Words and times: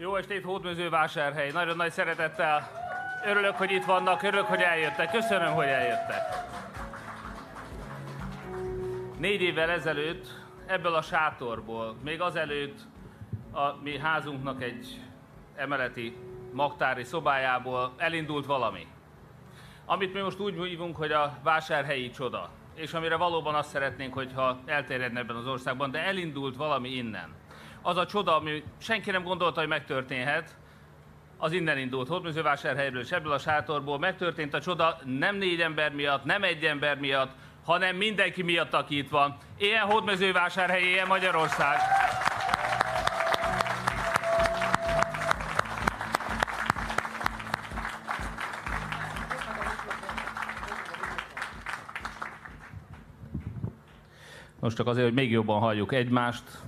Jó 0.00 0.16
estét, 0.16 0.44
Hódmezővásárhely! 0.44 1.50
Nagyon 1.50 1.76
nagy 1.76 1.90
szeretettel 1.90 2.70
örülök, 3.26 3.54
hogy 3.54 3.70
itt 3.70 3.84
vannak, 3.84 4.22
örülök, 4.22 4.44
hogy 4.44 4.60
eljöttek. 4.60 5.10
Köszönöm, 5.10 5.52
hogy 5.52 5.66
eljöttek. 5.66 6.22
Négy 9.18 9.40
évvel 9.42 9.70
ezelőtt 9.70 10.26
ebből 10.66 10.94
a 10.94 11.02
sátorból, 11.02 11.96
még 12.04 12.20
azelőtt 12.20 12.78
a 13.52 13.72
mi 13.82 13.98
házunknak 13.98 14.62
egy 14.62 15.00
emeleti 15.54 16.16
magtári 16.52 17.04
szobájából 17.04 17.92
elindult 17.96 18.46
valami. 18.46 18.86
Amit 19.86 20.12
mi 20.12 20.20
most 20.20 20.40
úgy 20.40 20.66
hívunk, 20.66 20.96
hogy 20.96 21.12
a 21.12 21.38
vásárhelyi 21.42 22.10
csoda. 22.10 22.50
És 22.74 22.92
amire 22.92 23.16
valóban 23.16 23.54
azt 23.54 23.70
szeretnénk, 23.70 24.14
hogyha 24.14 24.58
elterjedne 24.66 25.20
ebben 25.20 25.36
az 25.36 25.46
országban, 25.46 25.90
de 25.90 25.98
elindult 25.98 26.56
valami 26.56 26.88
innen. 26.88 27.46
Az 27.88 27.96
a 27.96 28.06
csoda, 28.06 28.36
ami 28.36 28.62
senki 28.78 29.10
nem 29.10 29.22
gondolta, 29.22 29.60
hogy 29.60 29.68
megtörténhet, 29.68 30.56
az 31.38 31.52
innen 31.52 31.78
indult 31.78 32.08
Hódműzővásárhelyről 32.08 33.00
és 33.00 33.10
ebből 33.10 33.32
a 33.32 33.38
sátorból 33.38 33.98
megtörtént 33.98 34.54
a 34.54 34.60
csoda 34.60 34.98
nem 35.04 35.36
négy 35.36 35.60
ember 35.60 35.92
miatt, 35.92 36.24
nem 36.24 36.42
egy 36.42 36.64
ember 36.64 36.98
miatt, 36.98 37.30
hanem 37.64 37.96
mindenki 37.96 38.42
miatt, 38.42 38.74
aki 38.74 38.96
itt 38.96 39.08
van. 39.08 39.36
Ilyen 39.58 39.84
Hódmezővásárhely, 39.84 40.82
ilyen 40.82 41.06
Magyarország. 41.06 41.78
Most 54.60 54.76
csak 54.76 54.86
azért, 54.86 55.06
hogy 55.06 55.14
még 55.14 55.30
jobban 55.30 55.60
halljuk 55.60 55.92
egymást. 55.92 56.67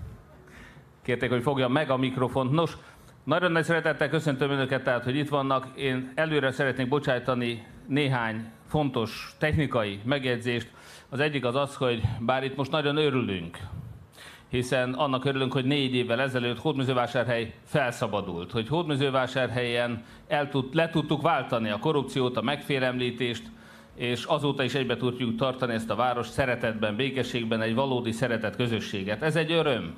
Kérték, 1.02 1.30
hogy 1.30 1.42
fogjam 1.42 1.72
meg 1.72 1.90
a 1.90 1.96
mikrofont. 1.96 2.50
Nos, 2.50 2.76
nagyon 3.24 3.52
nagy 3.52 3.64
szeretettel 3.64 4.08
köszöntöm 4.08 4.50
Önöket, 4.50 4.84
tehát, 4.84 5.04
hogy 5.04 5.16
itt 5.16 5.28
vannak. 5.28 5.66
Én 5.76 6.12
előre 6.14 6.52
szeretnék 6.52 6.88
bocsájtani 6.88 7.66
néhány 7.86 8.50
fontos 8.68 9.34
technikai 9.38 10.00
megjegyzést. 10.04 10.70
Az 11.08 11.20
egyik 11.20 11.44
az 11.44 11.54
az, 11.54 11.74
hogy 11.74 12.02
bár 12.18 12.44
itt 12.44 12.56
most 12.56 12.70
nagyon 12.70 12.96
örülünk, 12.96 13.58
hiszen 14.48 14.92
annak 14.92 15.24
örülünk, 15.24 15.52
hogy 15.52 15.64
négy 15.64 15.94
évvel 15.94 16.20
ezelőtt 16.20 16.58
Hódműzővásárhely 16.58 17.54
felszabadult, 17.64 18.50
hogy 18.50 18.68
Hódműzővásárhelyen 18.68 20.04
el 20.28 20.48
tud, 20.48 20.74
le 20.74 20.90
tudtuk 20.90 21.22
váltani 21.22 21.70
a 21.70 21.78
korrupciót, 21.78 22.36
a 22.36 22.42
megfélemlítést, 22.42 23.42
és 23.94 24.24
azóta 24.24 24.62
is 24.62 24.74
egybe 24.74 24.96
tudjuk 24.96 25.36
tartani 25.36 25.74
ezt 25.74 25.90
a 25.90 25.94
város 25.94 26.26
szeretetben, 26.26 26.96
békességben, 26.96 27.60
egy 27.60 27.74
valódi 27.74 28.12
szeretet 28.12 28.56
közösséget. 28.56 29.22
Ez 29.22 29.36
egy 29.36 29.52
öröm. 29.52 29.94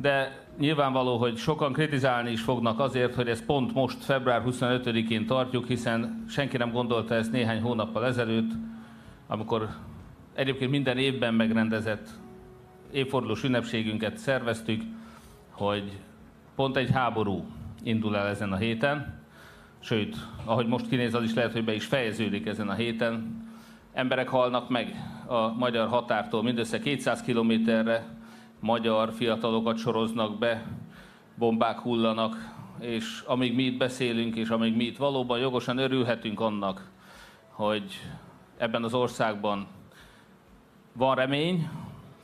De 0.00 0.44
nyilvánvaló, 0.58 1.16
hogy 1.16 1.36
sokan 1.36 1.72
kritizálni 1.72 2.30
is 2.30 2.40
fognak 2.40 2.80
azért, 2.80 3.14
hogy 3.14 3.28
ezt 3.28 3.44
pont 3.44 3.74
most, 3.74 4.04
február 4.04 4.42
25-én 4.46 5.26
tartjuk, 5.26 5.66
hiszen 5.66 6.24
senki 6.28 6.56
nem 6.56 6.72
gondolta 6.72 7.14
ezt 7.14 7.32
néhány 7.32 7.60
hónappal 7.60 8.06
ezelőtt, 8.06 8.50
amikor 9.26 9.68
egyébként 10.34 10.70
minden 10.70 10.98
évben 10.98 11.34
megrendezett 11.34 12.08
évfordulós 12.92 13.42
ünnepségünket 13.42 14.16
szerveztük, 14.16 14.82
hogy 15.50 15.92
pont 16.54 16.76
egy 16.76 16.90
háború 16.90 17.44
indul 17.82 18.16
el 18.16 18.26
ezen 18.26 18.52
a 18.52 18.56
héten, 18.56 19.20
sőt, 19.78 20.16
ahogy 20.44 20.66
most 20.66 20.88
kinéz, 20.88 21.14
az 21.14 21.22
is 21.22 21.34
lehet, 21.34 21.52
hogy 21.52 21.64
be 21.64 21.74
is 21.74 21.84
fejeződik 21.84 22.46
ezen 22.46 22.68
a 22.68 22.74
héten. 22.74 23.44
Emberek 23.92 24.28
halnak 24.28 24.68
meg 24.68 24.94
a 25.26 25.48
magyar 25.48 25.88
határtól 25.88 26.42
mindössze 26.42 26.78
200 26.78 27.22
kilométerre, 27.22 28.15
magyar 28.60 29.12
fiatalokat 29.12 29.78
soroznak 29.78 30.38
be, 30.38 30.66
bombák 31.38 31.78
hullanak, 31.78 32.54
és 32.80 33.22
amíg 33.26 33.54
mi 33.54 33.62
itt 33.62 33.78
beszélünk, 33.78 34.36
és 34.36 34.48
amíg 34.48 34.76
mi 34.76 34.84
itt 34.84 34.96
valóban 34.96 35.38
jogosan 35.38 35.78
örülhetünk 35.78 36.40
annak, 36.40 36.90
hogy 37.50 38.00
ebben 38.56 38.84
az 38.84 38.94
országban 38.94 39.66
van 40.92 41.14
remény, 41.14 41.68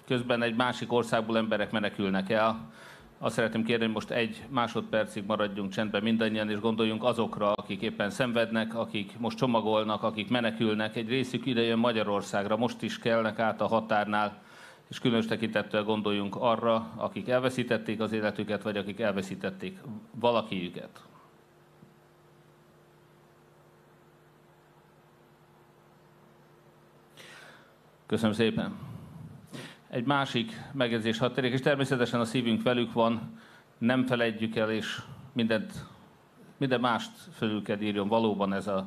közben 0.06 0.42
egy 0.42 0.54
másik 0.54 0.92
országból 0.92 1.36
emberek 1.36 1.70
menekülnek 1.70 2.30
el. 2.30 2.70
Azt 3.18 3.34
szeretném 3.34 3.64
kérni, 3.64 3.84
hogy 3.84 3.94
most 3.94 4.10
egy 4.10 4.42
másodpercig 4.48 5.24
maradjunk 5.26 5.72
csendben 5.72 6.02
mindannyian, 6.02 6.50
és 6.50 6.60
gondoljunk 6.60 7.04
azokra, 7.04 7.52
akik 7.52 7.80
éppen 7.80 8.10
szenvednek, 8.10 8.74
akik 8.74 9.18
most 9.18 9.36
csomagolnak, 9.36 10.02
akik 10.02 10.30
menekülnek. 10.30 10.96
Egy 10.96 11.08
részük 11.08 11.46
ide 11.46 11.62
jön 11.62 11.78
Magyarországra, 11.78 12.56
most 12.56 12.82
is 12.82 12.98
kellnek 12.98 13.38
át 13.38 13.60
a 13.60 13.66
határnál, 13.66 14.42
és 14.88 14.98
különös 14.98 15.26
tekintettel 15.26 15.82
gondoljunk 15.82 16.36
arra, 16.36 16.92
akik 16.96 17.28
elveszítették 17.28 18.00
az 18.00 18.12
életüket, 18.12 18.62
vagy 18.62 18.76
akik 18.76 19.00
elveszítették 19.00 19.78
valakiüket. 20.14 21.02
Köszönöm 28.06 28.34
szépen. 28.34 28.74
Egy 29.88 30.04
másik 30.04 30.52
megjegyzés 30.72 31.18
hadd 31.18 31.44
és 31.44 31.60
természetesen 31.60 32.20
a 32.20 32.24
szívünk 32.24 32.62
velük 32.62 32.92
van, 32.92 33.40
nem 33.78 34.06
felejtjük 34.06 34.56
el, 34.56 34.70
és 34.70 35.02
mindent, 35.32 35.72
minden 36.56 36.80
mást 36.80 37.10
fölül 37.32 37.62
kell 37.62 37.80
írjon 37.80 38.08
valóban 38.08 38.52
ez 38.52 38.66
a 38.66 38.86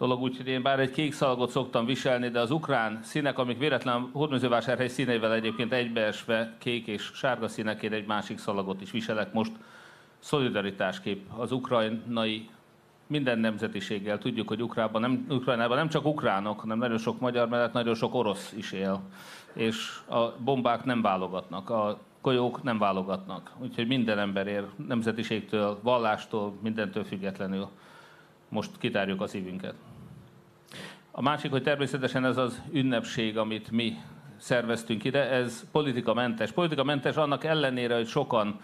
dolog, 0.00 0.20
úgyhogy 0.20 0.46
én 0.48 0.62
bár 0.62 0.80
egy 0.80 0.90
kék 0.90 1.12
szalagot 1.12 1.50
szoktam 1.50 1.86
viselni, 1.86 2.28
de 2.28 2.40
az 2.40 2.50
ukrán 2.50 3.00
színek, 3.02 3.38
amik 3.38 3.58
véletlen 3.58 4.08
hódműzővásárhely 4.12 4.88
színeivel 4.88 5.32
egyébként 5.34 5.72
egybeesve 5.72 6.54
kék 6.58 6.86
és 6.86 7.10
sárga 7.14 7.48
színekért 7.48 7.92
egy 7.92 8.06
másik 8.06 8.38
szalagot 8.38 8.80
is 8.80 8.90
viselek 8.90 9.32
most, 9.32 9.52
szolidaritásképp 10.18 11.30
az 11.36 11.52
ukrajnai 11.52 12.48
minden 13.06 13.38
nemzetiséggel. 13.38 14.18
Tudjuk, 14.18 14.48
hogy 14.48 14.62
Ukrában 14.62 15.00
nem, 15.00 15.26
Ukrajnában 15.28 15.76
nem 15.76 15.88
csak 15.88 16.06
ukránok, 16.06 16.60
hanem 16.60 16.78
nagyon 16.78 16.98
sok 16.98 17.20
magyar 17.20 17.48
mellett 17.48 17.72
nagyon 17.72 17.94
sok 17.94 18.14
orosz 18.14 18.52
is 18.56 18.72
él. 18.72 19.00
És 19.52 19.98
a 20.08 20.32
bombák 20.44 20.84
nem 20.84 21.02
válogatnak, 21.02 21.70
a 21.70 21.98
golyók 22.20 22.62
nem 22.62 22.78
válogatnak. 22.78 23.50
Úgyhogy 23.58 23.86
minden 23.86 24.18
ember 24.18 24.46
ér, 24.46 24.64
nemzetiségtől, 24.88 25.78
vallástól, 25.82 26.54
mindentől 26.62 27.04
függetlenül. 27.04 27.68
Most 28.48 28.70
kitárjuk 28.78 29.20
a 29.20 29.26
szívünket. 29.26 29.74
A 31.20 31.22
másik, 31.22 31.50
hogy 31.50 31.62
természetesen 31.62 32.24
ez 32.24 32.36
az 32.36 32.62
ünnepség, 32.72 33.38
amit 33.38 33.70
mi 33.70 33.96
szerveztünk 34.36 35.04
ide, 35.04 35.30
ez 35.30 35.64
politikamentes. 35.72 36.52
Politikamentes 36.52 37.16
annak 37.16 37.44
ellenére, 37.44 37.94
hogy 37.94 38.06
sokan 38.06 38.60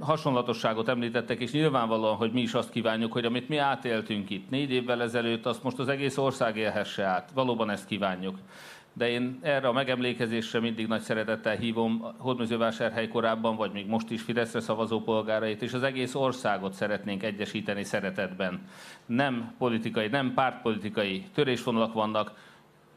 hasonlatosságot 0.00 0.88
említettek, 0.88 1.40
és 1.40 1.52
nyilvánvalóan, 1.52 2.16
hogy 2.16 2.32
mi 2.32 2.40
is 2.40 2.54
azt 2.54 2.70
kívánjuk, 2.70 3.12
hogy 3.12 3.24
amit 3.24 3.48
mi 3.48 3.56
átéltünk 3.56 4.30
itt 4.30 4.50
négy 4.50 4.70
évvel 4.70 5.02
ezelőtt, 5.02 5.46
azt 5.46 5.62
most 5.62 5.78
az 5.78 5.88
egész 5.88 6.16
ország 6.16 6.56
élhesse 6.56 7.04
át. 7.04 7.30
Valóban 7.34 7.70
ezt 7.70 7.86
kívánjuk. 7.86 8.38
De 8.92 9.08
én 9.08 9.38
erre 9.42 9.68
a 9.68 9.72
megemlékezésre 9.72 10.60
mindig 10.60 10.86
nagy 10.86 11.00
szeretettel 11.00 11.56
hívom 11.56 12.14
Hódmezővásárhely 12.18 13.08
korábban, 13.08 13.56
vagy 13.56 13.72
még 13.72 13.86
most 13.86 14.10
is 14.10 14.22
Fideszre 14.22 14.60
szavazó 14.60 15.00
polgárait, 15.00 15.62
és 15.62 15.72
az 15.72 15.82
egész 15.82 16.14
országot 16.14 16.72
szeretnénk 16.72 17.22
egyesíteni 17.22 17.84
szeretetben. 17.84 18.68
Nem 19.06 19.54
politikai, 19.58 20.08
nem 20.08 20.34
pártpolitikai 20.34 21.24
törésvonalak 21.34 21.92
vannak, 21.92 22.32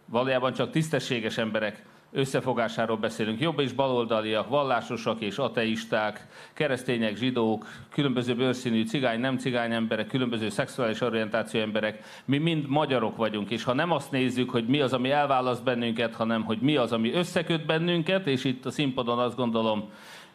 valójában 0.05 0.53
csak 0.53 0.71
tisztességes 0.71 1.37
emberek 1.37 1.85
összefogásáról 2.13 2.97
beszélünk. 2.97 3.39
Jobb 3.39 3.59
és 3.59 3.71
baloldaliak, 3.71 4.49
vallásosak 4.49 5.21
és 5.21 5.37
ateisták, 5.37 6.27
keresztények, 6.53 7.15
zsidók, 7.15 7.67
különböző 7.89 8.35
bőrszínű 8.35 8.85
cigány, 8.85 9.19
nem 9.19 9.37
cigány 9.37 9.73
emberek, 9.73 10.07
különböző 10.07 10.49
szexuális 10.49 11.01
orientáció 11.01 11.61
emberek. 11.61 12.03
Mi 12.25 12.37
mind 12.37 12.67
magyarok 12.67 13.17
vagyunk, 13.17 13.49
és 13.49 13.63
ha 13.63 13.73
nem 13.73 13.91
azt 13.91 14.11
nézzük, 14.11 14.49
hogy 14.49 14.65
mi 14.67 14.79
az, 14.79 14.93
ami 14.93 15.11
elválaszt 15.11 15.63
bennünket, 15.63 16.15
hanem 16.15 16.43
hogy 16.43 16.59
mi 16.59 16.75
az, 16.75 16.91
ami 16.91 17.13
összeköt 17.13 17.65
bennünket, 17.65 18.27
és 18.27 18.43
itt 18.43 18.65
a 18.65 18.71
színpadon 18.71 19.19
azt 19.19 19.35
gondolom 19.35 19.89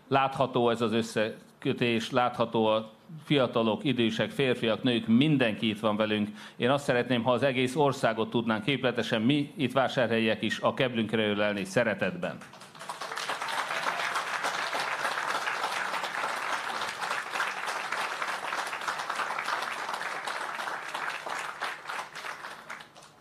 látható 0.09 0.71
ez 0.71 0.81
az 0.81 0.93
összekötés, 0.93 2.11
látható 2.11 2.67
a 2.67 2.97
fiatalok, 3.25 3.85
idősek, 3.85 4.31
férfiak, 4.31 4.83
nők, 4.83 5.07
mindenki 5.07 5.69
itt 5.69 5.81
van 5.81 5.97
velünk. 5.97 6.29
Én 6.57 6.71
azt 6.71 6.85
szeretném, 6.85 7.23
ha 7.23 7.33
az 7.33 7.43
egész 7.43 7.77
országot 7.77 8.31
tudnánk 8.31 8.65
képletesen 8.65 9.23
mi, 9.23 9.53
itt 9.57 9.73
vásárhelyek 9.73 10.43
is, 10.43 10.61
a 10.61 10.75
keblünkre 10.75 11.27
ölelni 11.27 11.65
szeretetben. 11.65 12.37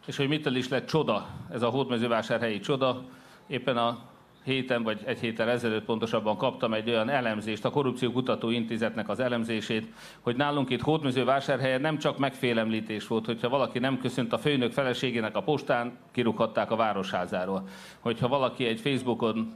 És 0.05 0.17
hogy 0.17 0.27
mitől 0.27 0.55
is 0.55 0.67
lett 0.67 0.87
csoda, 0.87 1.27
ez 1.51 1.61
a 1.61 1.69
hódmezővásárhelyi 1.69 2.59
csoda, 2.59 3.03
éppen 3.47 3.77
a 3.77 4.15
héten, 4.47 4.83
vagy 4.83 4.99
egy 5.05 5.19
héttel 5.19 5.49
ezelőtt 5.49 5.85
pontosabban 5.85 6.37
kaptam 6.37 6.73
egy 6.73 6.89
olyan 6.89 7.09
elemzést, 7.09 7.65
a 7.65 7.69
Korrupció 7.69 8.11
Kutató 8.11 8.49
Intézetnek 8.49 9.09
az 9.09 9.19
elemzését, 9.19 9.87
hogy 10.19 10.35
nálunk 10.35 10.69
itt 10.69 10.81
Hódműzővásárhelyen 10.81 11.81
nem 11.81 11.97
csak 11.97 12.17
megfélemlítés 12.17 13.07
volt, 13.07 13.25
hogyha 13.25 13.49
valaki 13.49 13.79
nem 13.79 13.99
köszönt 13.99 14.33
a 14.33 14.37
főnök 14.37 14.71
feleségének 14.71 15.35
a 15.35 15.41
postán, 15.41 15.97
kirúghatták 16.11 16.71
a 16.71 16.75
városházáról. 16.75 17.67
Hogyha 17.99 18.27
valaki 18.27 18.65
egy 18.65 18.79
Facebookon 18.79 19.53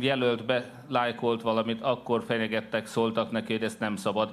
bejelölt, 0.00 0.44
belájkolt 0.44 1.42
valamit, 1.42 1.80
akkor 1.80 2.24
fenyegettek, 2.24 2.86
szóltak 2.86 3.30
neki, 3.30 3.52
hogy 3.52 3.62
ezt 3.62 3.80
nem 3.80 3.96
szabad. 3.96 4.32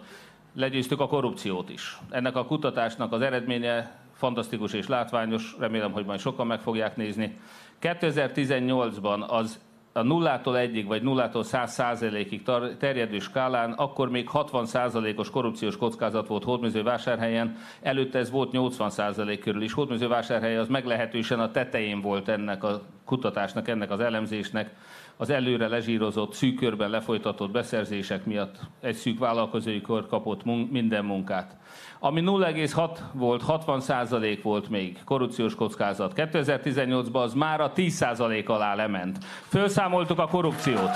Legyőztük 0.55 0.99
a 0.99 1.07
korrupciót 1.07 1.69
is. 1.69 1.97
Ennek 2.09 2.35
a 2.35 2.45
kutatásnak 2.45 3.11
az 3.11 3.21
eredménye 3.21 4.01
fantasztikus 4.13 4.73
és 4.73 4.87
látványos, 4.87 5.55
remélem, 5.59 5.91
hogy 5.91 6.05
majd 6.05 6.19
sokan 6.19 6.47
meg 6.47 6.59
fogják 6.59 6.95
nézni. 6.95 7.39
2018-ban 7.81 9.27
az 9.27 9.59
a 9.93 10.01
nullától 10.01 10.57
egyig, 10.57 10.87
vagy 10.87 11.01
nullától 11.01 11.43
száz 11.43 11.71
százalékig 11.71 12.41
terjedő 12.79 13.19
skálán, 13.19 13.71
akkor 13.71 14.09
még 14.09 14.29
60 14.29 14.65
százalékos 14.65 15.29
korrupciós 15.29 15.77
kockázat 15.77 16.27
volt 16.27 16.43
Hódműzővásárhelyen, 16.43 17.57
előtte 17.81 18.19
ez 18.19 18.31
volt 18.31 18.51
80 18.51 18.89
százalék 18.89 19.39
körül 19.39 19.61
is. 19.61 19.73
Hódműzővásárhely 19.73 20.57
az 20.57 20.67
meglehetősen 20.67 21.39
a 21.39 21.51
tetején 21.51 22.01
volt 22.01 22.27
ennek 22.27 22.63
a 22.63 22.81
kutatásnak, 23.05 23.67
ennek 23.67 23.91
az 23.91 23.99
elemzésnek 23.99 24.75
az 25.17 25.29
előre 25.29 25.67
lezsírozott, 25.67 26.33
szűk 26.33 26.55
körben 26.55 26.89
lefolytatott 26.89 27.51
beszerzések 27.51 28.25
miatt 28.25 28.59
egy 28.81 28.95
szűk 28.95 29.19
vállalkozói 29.19 29.81
kör 29.81 30.07
kapott 30.07 30.43
mun- 30.43 30.71
minden 30.71 31.05
munkát. 31.05 31.57
Ami 31.99 32.21
0,6 32.21 32.99
volt, 33.13 33.41
60 33.41 33.79
százalék 33.79 34.41
volt 34.43 34.69
még 34.69 34.97
korrupciós 35.05 35.55
kockázat. 35.55 36.13
2018-ban 36.15 37.21
az 37.21 37.33
már 37.33 37.61
a 37.61 37.71
10 37.71 37.93
százalék 37.93 38.49
alá 38.49 38.75
lement. 38.75 39.17
Fölszámoltuk 39.47 40.19
a 40.19 40.27
korrupciót. 40.27 40.91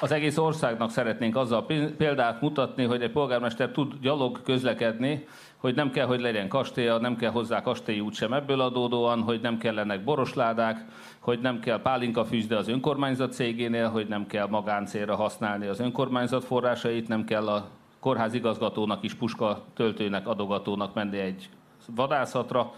Az 0.00 0.12
egész 0.12 0.36
országnak 0.36 0.90
szeretnénk 0.90 1.36
azzal 1.36 1.66
példát 1.96 2.40
mutatni, 2.40 2.84
hogy 2.84 3.02
egy 3.02 3.10
polgármester 3.10 3.70
tud 3.70 3.92
gyalog 4.00 4.42
közlekedni, 4.42 5.26
hogy 5.56 5.74
nem 5.74 5.90
kell, 5.90 6.06
hogy 6.06 6.20
legyen 6.20 6.48
kastélya, 6.48 6.98
nem 6.98 7.16
kell 7.16 7.30
hozzá 7.30 7.62
út 8.02 8.14
sem 8.14 8.32
ebből 8.32 8.60
adódóan, 8.60 9.20
hogy 9.20 9.40
nem 9.40 9.58
kellenek 9.58 10.04
borosládák, 10.04 10.84
hogy 11.18 11.40
nem 11.40 11.60
kell 11.60 11.82
pálinka 11.82 12.24
fűzde 12.24 12.56
az 12.56 12.68
önkormányzat 12.68 13.32
cégénél, 13.32 13.88
hogy 13.88 14.08
nem 14.08 14.26
kell 14.26 14.46
magáncélra 14.46 15.16
használni 15.16 15.66
az 15.66 15.80
önkormányzat 15.80 16.44
forrásait, 16.44 17.08
nem 17.08 17.24
kell 17.24 17.48
a 17.48 17.68
kórház 18.00 18.34
igazgatónak 18.34 19.04
is 19.04 19.14
puska 19.14 19.64
töltőnek, 19.74 20.28
adogatónak 20.28 20.94
menni 20.94 21.18
egy 21.18 21.48
vadászatra, 21.94 22.72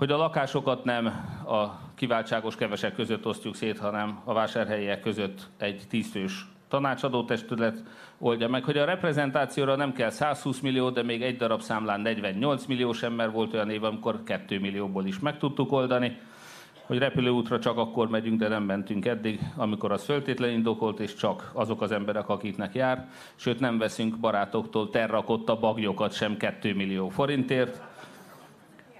hogy 0.00 0.10
a 0.10 0.16
lakásokat 0.16 0.84
nem 0.84 1.06
a 1.46 1.66
kiváltságos 1.94 2.56
kevesek 2.56 2.94
között 2.94 3.26
osztjuk 3.26 3.54
szét, 3.54 3.78
hanem 3.78 4.20
a 4.24 4.32
vásárhelyiek 4.32 5.00
között 5.00 5.48
egy 5.58 5.82
tízfős 5.88 6.46
tanácsadó 6.68 7.24
testület 7.24 7.82
oldja 8.18 8.48
meg, 8.48 8.64
hogy 8.64 8.78
a 8.78 8.84
reprezentációra 8.84 9.76
nem 9.76 9.92
kell 9.92 10.10
120 10.10 10.60
millió, 10.60 10.90
de 10.90 11.02
még 11.02 11.22
egy 11.22 11.36
darab 11.36 11.60
számlán 11.60 12.00
48 12.00 12.66
milliós 12.66 13.02
ember 13.02 13.30
volt 13.30 13.54
olyan 13.54 13.70
év, 13.70 13.84
amikor 13.84 14.22
2 14.22 14.60
millióból 14.60 15.06
is 15.06 15.18
meg 15.18 15.38
tudtuk 15.38 15.72
oldani, 15.72 16.18
hogy 16.86 16.98
repülőútra 16.98 17.58
csak 17.58 17.76
akkor 17.76 18.08
megyünk, 18.08 18.38
de 18.38 18.48
nem 18.48 18.62
mentünk 18.62 19.06
eddig, 19.06 19.40
amikor 19.56 19.92
az 19.92 20.04
föltétlenül 20.04 20.54
indokolt, 20.54 21.00
és 21.00 21.14
csak 21.14 21.50
azok 21.52 21.82
az 21.82 21.92
emberek, 21.92 22.28
akiknek 22.28 22.74
jár. 22.74 23.08
Sőt, 23.34 23.60
nem 23.60 23.78
veszünk 23.78 24.16
barátoktól 24.18 24.90
terrakotta 24.90 25.58
bagyokat 25.58 26.12
sem 26.12 26.36
2 26.36 26.74
millió 26.74 27.08
forintért, 27.08 27.89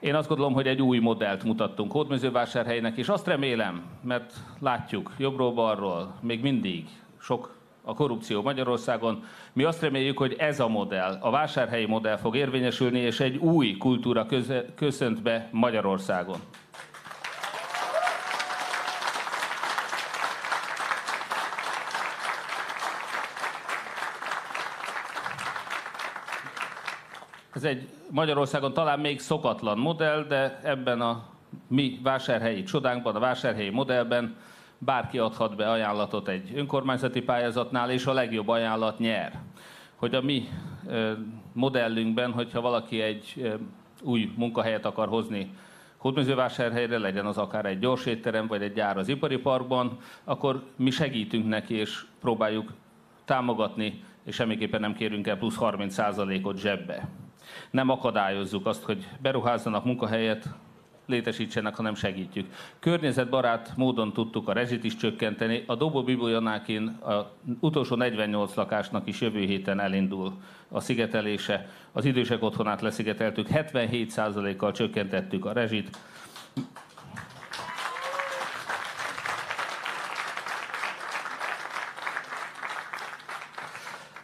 én 0.00 0.14
azt 0.14 0.28
gondolom, 0.28 0.52
hogy 0.52 0.66
egy 0.66 0.82
új 0.82 0.98
modellt 0.98 1.44
mutattunk 1.44 1.92
Hódmezővásárhelynek, 1.92 2.96
és 2.96 3.08
azt 3.08 3.26
remélem, 3.26 3.82
mert 4.02 4.32
látjuk 4.58 5.12
jobbról-balról 5.18 6.14
még 6.20 6.42
mindig 6.42 6.84
sok 7.20 7.58
a 7.84 7.94
korrupció 7.94 8.42
Magyarországon. 8.42 9.24
Mi 9.52 9.62
azt 9.64 9.80
reméljük, 9.80 10.18
hogy 10.18 10.34
ez 10.38 10.60
a 10.60 10.68
modell, 10.68 11.18
a 11.20 11.30
vásárhelyi 11.30 11.86
modell 11.86 12.16
fog 12.16 12.36
érvényesülni, 12.36 12.98
és 12.98 13.20
egy 13.20 13.36
új 13.36 13.76
kultúra 13.76 14.26
köszönt 14.74 15.22
be 15.22 15.48
Magyarországon. 15.52 16.38
Ez 27.60 27.66
egy 27.66 27.88
Magyarországon 28.10 28.72
talán 28.72 29.00
még 29.00 29.20
szokatlan 29.20 29.78
modell, 29.78 30.24
de 30.28 30.60
ebben 30.62 31.00
a 31.00 31.24
mi 31.68 31.98
vásárhelyi 32.02 32.62
csodánkban, 32.62 33.16
a 33.16 33.18
vásárhelyi 33.18 33.70
modellben 33.70 34.36
bárki 34.78 35.18
adhat 35.18 35.56
be 35.56 35.70
ajánlatot 35.70 36.28
egy 36.28 36.52
önkormányzati 36.54 37.22
pályázatnál, 37.22 37.90
és 37.90 38.06
a 38.06 38.12
legjobb 38.12 38.48
ajánlat 38.48 38.98
nyer. 38.98 39.38
Hogy 39.96 40.14
a 40.14 40.20
mi 40.20 40.48
modellünkben, 41.52 42.32
hogyha 42.32 42.60
valaki 42.60 43.00
egy 43.00 43.52
új 44.02 44.32
munkahelyet 44.36 44.86
akar 44.86 45.08
hozni 45.08 45.50
Hódműzővásárhelyre, 45.96 46.98
legyen 46.98 47.26
az 47.26 47.38
akár 47.38 47.66
egy 47.66 47.78
gyors 47.78 48.06
étterem, 48.06 48.46
vagy 48.46 48.62
egy 48.62 48.72
gyár 48.72 48.96
az 48.96 49.08
ipari 49.08 49.38
parkban, 49.38 49.98
akkor 50.24 50.62
mi 50.76 50.90
segítünk 50.90 51.48
neki, 51.48 51.74
és 51.74 52.04
próbáljuk 52.20 52.72
támogatni, 53.24 54.04
és 54.24 54.34
semmiképpen 54.34 54.80
nem 54.80 54.94
kérünk 54.94 55.26
el 55.26 55.38
plusz 55.38 55.56
30%-ot 55.60 56.58
zsebbe 56.58 57.08
nem 57.70 57.88
akadályozzuk 57.88 58.66
azt, 58.66 58.82
hogy 58.82 59.08
beruházzanak 59.22 59.84
munkahelyet, 59.84 60.48
létesítsenek, 61.10 61.74
hanem 61.74 61.94
segítjük. 61.94 62.46
Környezetbarát 62.78 63.72
módon 63.76 64.12
tudtuk 64.12 64.48
a 64.48 64.52
rezsit 64.52 64.84
is 64.84 64.96
csökkenteni. 64.96 65.64
A 65.66 65.74
Dobó 65.74 66.02
Bibolyanákin 66.02 66.86
a 66.86 67.30
utolsó 67.60 67.96
48 67.96 68.54
lakásnak 68.54 69.06
is 69.06 69.20
jövő 69.20 69.40
héten 69.40 69.80
elindul 69.80 70.32
a 70.68 70.80
szigetelése. 70.80 71.68
Az 71.92 72.04
idősek 72.04 72.42
otthonát 72.42 72.80
leszigeteltük, 72.80 73.46
77%-kal 73.52 74.72
csökkentettük 74.72 75.44
a 75.44 75.52
rezsit. 75.52 75.98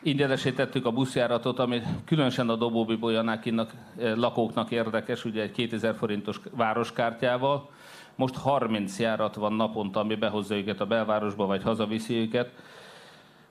Ingyenesítettük 0.06 0.86
a 0.86 0.90
buszjáratot, 0.90 1.58
ami 1.58 1.82
különösen 2.04 2.48
a 2.48 2.56
Dobóbi 2.56 2.94
Bolyanákinak 2.94 3.72
eh, 3.98 4.16
lakóknak 4.16 4.70
érdekes, 4.70 5.24
ugye 5.24 5.42
egy 5.42 5.50
2000 5.50 5.94
forintos 5.94 6.40
városkártyával. 6.50 7.70
Most 8.14 8.36
30 8.36 8.98
járat 8.98 9.34
van 9.34 9.52
naponta, 9.52 10.00
ami 10.00 10.14
behozza 10.14 10.54
őket 10.54 10.80
a 10.80 10.86
belvárosba, 10.86 11.46
vagy 11.46 11.62
hazaviszi 11.62 12.14
őket. 12.14 12.50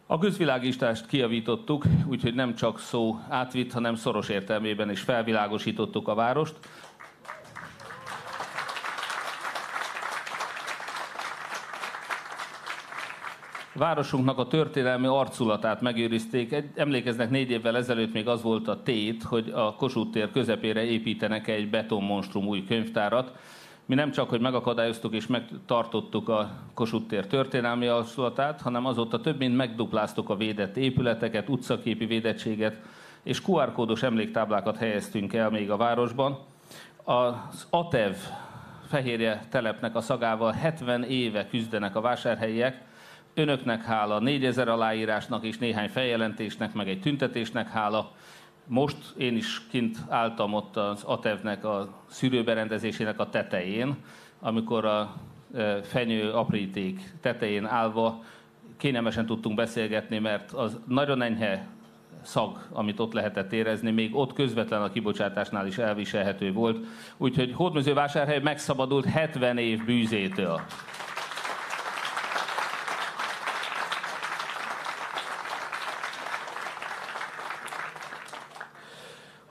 A 0.07 0.18
közvilágítást 0.18 1.06
kiavítottuk, 1.06 1.84
úgyhogy 2.07 2.34
nem 2.34 2.56
csak 2.56 2.80
szó 2.80 3.19
átvitt, 3.30 3.72
hanem 3.72 3.96
szoros 3.96 4.30
értelmében 4.30 4.90
is 4.90 5.02
felvilágosítottuk 5.02 6.07
a 6.07 6.16
várost. 6.16 6.56
Városunknak 13.76 14.38
a 14.38 14.48
történelmi 14.48 15.08
arculatát 15.08 15.82
megőrizték. 15.82 16.64
Emlékeznek, 16.76 17.30
négy 17.30 17.52
évvel 17.52 17.78
ezelőtt 17.78 18.14
még 18.14 18.28
az 18.28 18.42
volt 18.42 18.68
a 18.68 18.84
tét, 18.84 19.24
hogy 19.24 19.52
a 19.56 19.76
Kossuth 19.76 20.12
tér 20.12 20.32
közepére 20.32 20.84
építenek 20.84 21.48
egy 21.48 21.70
betonmonstrum 21.70 22.48
új 22.48 22.64
könyvtárat. 22.64 23.32
Mi 23.86 23.96
nem 23.96 24.12
csak, 24.12 24.30
hogy 24.30 24.40
megakadályoztuk 24.40 25.14
és 25.14 25.28
megtartottuk 25.28 26.30
a 26.30 26.52
Kossuth 26.74 27.08
tér 27.08 27.28
történelmi 27.28 27.88
arculatát, 27.88 28.62
hanem 28.62 28.86
azóta 28.86 29.22
több 29.22 29.38
mint 29.38 29.56
megdupláztuk 29.56 30.30
a 30.30 30.36
védett 30.36 30.78
épületeket, 30.78 31.50
utcaképi 31.50 32.06
védettséget, 32.06 32.82
és 33.24 33.42
QR 33.48 33.72
kódos 33.72 34.04
emléktáblákat 34.04 34.78
helyeztünk 34.78 35.34
el 35.34 35.50
még 35.50 35.72
a 35.72 35.78
városban. 35.78 36.40
Az 37.04 37.68
ATEV 37.70 38.16
fehérje 38.88 39.46
telepnek 39.50 39.96
a 39.96 40.02
szagával 40.02 40.52
70 40.52 41.04
éve 41.04 41.48
küzdenek 41.48 41.96
a 41.96 42.02
vásárhelyiek, 42.02 42.82
Önöknek 43.37 43.83
hála, 43.83 44.19
4000 44.19 44.68
aláírásnak 44.68 45.45
és 45.45 45.57
néhány 45.57 45.89
feljelentésnek, 45.89 46.73
meg 46.73 46.89
egy 46.89 46.99
tüntetésnek 46.99 47.69
hála. 47.69 48.11
Most 48.68 48.97
én 49.18 49.35
is 49.35 49.61
kint 49.69 49.97
álltam 50.09 50.54
ott 50.54 50.77
az 50.77 51.04
ATEV-nek 51.04 51.65
a 51.65 52.04
szűrőberendezésének 52.09 53.19
a 53.19 53.30
tetején, 53.30 53.95
amikor 54.39 54.85
a 54.85 55.15
e, 55.56 55.81
fenyő 55.81 56.31
apríték 56.31 57.13
tetején 57.21 57.65
állva 57.65 58.23
kényelmesen 58.77 59.25
tudtunk 59.25 59.56
beszélgetni, 59.56 60.19
mert 60.19 60.51
az 60.51 60.80
nagyon 60.87 61.21
enyhe 61.21 61.68
szag, 62.21 62.68
amit 62.71 62.99
ott 62.99 63.13
lehetett 63.13 63.54
érezni, 63.54 63.92
még 63.92 64.15
ott 64.15 64.33
közvetlen 64.33 64.81
a 64.81 64.92
kibocsátásnál 64.92 65.68
is 65.68 65.77
elviselhető 65.77 66.54
volt. 66.54 66.85
Úgyhogy 67.18 67.54
Hódműzővásárhely 67.54 68.39
megszabadult 68.39 69.06
70 69.06 69.57
év 69.57 69.85
bűzétől. 69.85 70.61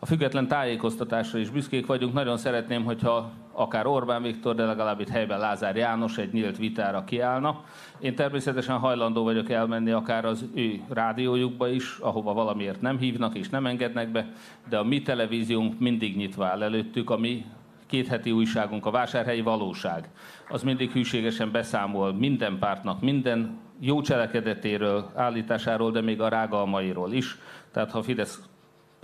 A 0.04 0.06
független 0.06 0.48
tájékoztatásra 0.48 1.38
is 1.38 1.50
büszkék 1.50 1.86
vagyunk. 1.86 2.12
Nagyon 2.12 2.36
szeretném, 2.36 2.84
hogyha 2.84 3.30
akár 3.52 3.86
Orbán 3.86 4.22
Viktor, 4.22 4.54
de 4.54 4.64
legalább 4.64 5.00
itt 5.00 5.08
helyben 5.08 5.38
Lázár 5.38 5.76
János 5.76 6.18
egy 6.18 6.32
nyílt 6.32 6.56
vitára 6.56 7.04
kiállna. 7.04 7.64
Én 7.98 8.14
természetesen 8.14 8.78
hajlandó 8.78 9.22
vagyok 9.22 9.50
elmenni 9.50 9.90
akár 9.90 10.24
az 10.24 10.48
ő 10.54 10.80
rádiójukba 10.88 11.68
is, 11.68 11.98
ahova 11.98 12.32
valamiért 12.32 12.80
nem 12.80 12.98
hívnak 12.98 13.34
és 13.34 13.48
nem 13.48 13.66
engednek 13.66 14.08
be, 14.08 14.32
de 14.68 14.78
a 14.78 14.84
mi 14.84 15.02
televíziónk 15.02 15.78
mindig 15.78 16.16
nyitva 16.16 16.46
áll 16.46 16.62
előttük, 16.62 17.10
a 17.10 17.16
mi 17.16 17.44
két 17.86 18.06
heti 18.06 18.30
újságunk, 18.30 18.86
a 18.86 18.90
Vásárhelyi 18.90 19.42
Valóság, 19.42 20.08
az 20.48 20.62
mindig 20.62 20.90
hűségesen 20.90 21.50
beszámol 21.52 22.14
minden 22.14 22.58
pártnak, 22.58 23.00
minden 23.00 23.58
jó 23.80 24.00
cselekedetéről, 24.00 25.10
állításáról, 25.14 25.90
de 25.90 26.00
még 26.00 26.20
a 26.20 26.28
rágalmairól 26.28 27.12
is. 27.12 27.38
Tehát 27.72 27.90
ha 27.90 28.02
Fidesz 28.02 28.48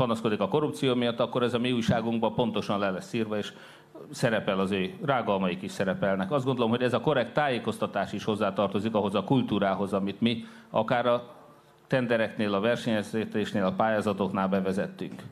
panaszkodik 0.00 0.40
a 0.40 0.48
korrupció 0.48 0.94
miatt, 0.94 1.20
akkor 1.20 1.42
ez 1.42 1.54
a 1.54 1.58
mi 1.58 1.72
újságunkban 1.72 2.34
pontosan 2.34 2.78
le 2.78 2.90
lesz 2.90 3.12
írva, 3.12 3.36
és 3.36 3.52
szerepel 4.10 4.60
az 4.60 4.70
ő 4.70 4.94
rágalmaik 5.04 5.62
is 5.62 5.70
szerepelnek. 5.70 6.30
Azt 6.30 6.44
gondolom, 6.44 6.70
hogy 6.70 6.82
ez 6.82 6.92
a 6.92 7.00
korrekt 7.00 7.32
tájékoztatás 7.32 8.12
is 8.12 8.24
hozzátartozik 8.24 8.94
ahhoz 8.94 9.14
a 9.14 9.24
kultúrához, 9.24 9.92
amit 9.92 10.20
mi 10.20 10.44
akár 10.70 11.06
a 11.06 11.34
tendereknél, 11.86 12.54
a 12.54 12.60
versenyeztetésnél, 12.60 13.64
a 13.64 13.72
pályázatoknál 13.72 14.48
bevezettünk. 14.48 15.22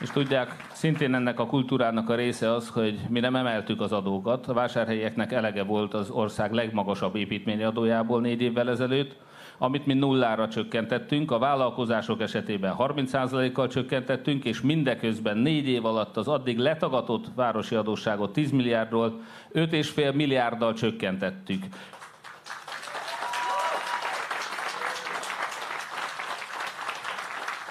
És 0.00 0.10
tudják, 0.10 0.66
szintén 0.72 1.14
ennek 1.14 1.40
a 1.40 1.46
kultúrának 1.46 2.08
a 2.08 2.14
része 2.14 2.52
az, 2.52 2.68
hogy 2.68 2.98
mi 3.08 3.20
nem 3.20 3.36
emeltük 3.36 3.80
az 3.80 3.92
adókat. 3.92 4.46
A 4.46 4.52
vásárhelyieknek 4.52 5.32
elege 5.32 5.62
volt 5.62 5.94
az 5.94 6.10
ország 6.10 6.52
legmagasabb 6.52 7.16
építményi 7.16 7.62
adójából 7.62 8.20
négy 8.20 8.42
évvel 8.42 8.70
ezelőtt, 8.70 9.16
amit 9.58 9.86
mi 9.86 9.94
nullára 9.94 10.48
csökkentettünk, 10.48 11.30
a 11.30 11.38
vállalkozások 11.38 12.20
esetében 12.20 12.74
30%-kal 12.78 13.68
csökkentettünk, 13.68 14.44
és 14.44 14.60
mindeközben 14.60 15.38
négy 15.38 15.68
év 15.68 15.84
alatt 15.84 16.16
az 16.16 16.28
addig 16.28 16.58
letagatott 16.58 17.26
városi 17.34 17.74
adósságot 17.74 18.32
10 18.32 18.50
milliárdról 18.50 19.20
5,5 19.54 20.14
milliárddal 20.14 20.74
csökkentettük. 20.74 21.64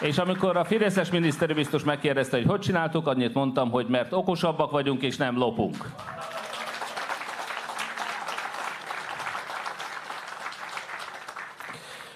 És 0.05 0.17
amikor 0.17 0.57
a 0.57 0.63
Fideszes 0.63 1.11
miniszteri 1.11 1.53
biztos 1.53 1.83
megkérdezte, 1.83 2.37
hogy 2.37 2.45
hogy 2.45 2.59
csináltuk, 2.59 3.07
annyit 3.07 3.33
mondtam, 3.33 3.71
hogy 3.71 3.87
mert 3.87 4.13
okosabbak 4.13 4.71
vagyunk 4.71 5.01
és 5.01 5.17
nem 5.17 5.37
lopunk. 5.37 5.75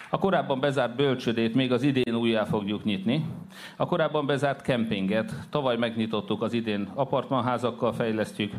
A 0.10 0.18
korábban 0.18 0.60
bezárt 0.60 0.96
bölcsödét 0.96 1.56
még 1.56 1.72
az 1.72 1.84
idén 1.84 2.16
újjá 2.16 2.46
fogjuk 2.46 2.84
nyitni. 2.84 3.26
A 3.82 3.86
korábban 3.86 4.26
bezárt 4.26 4.62
kempinget 4.62 5.34
tavaly 5.50 5.78
megnyitottuk, 5.78 6.42
az 6.42 6.54
idén 6.54 6.90
apartmanházakkal 6.94 7.94
fejlesztjük. 7.94 8.54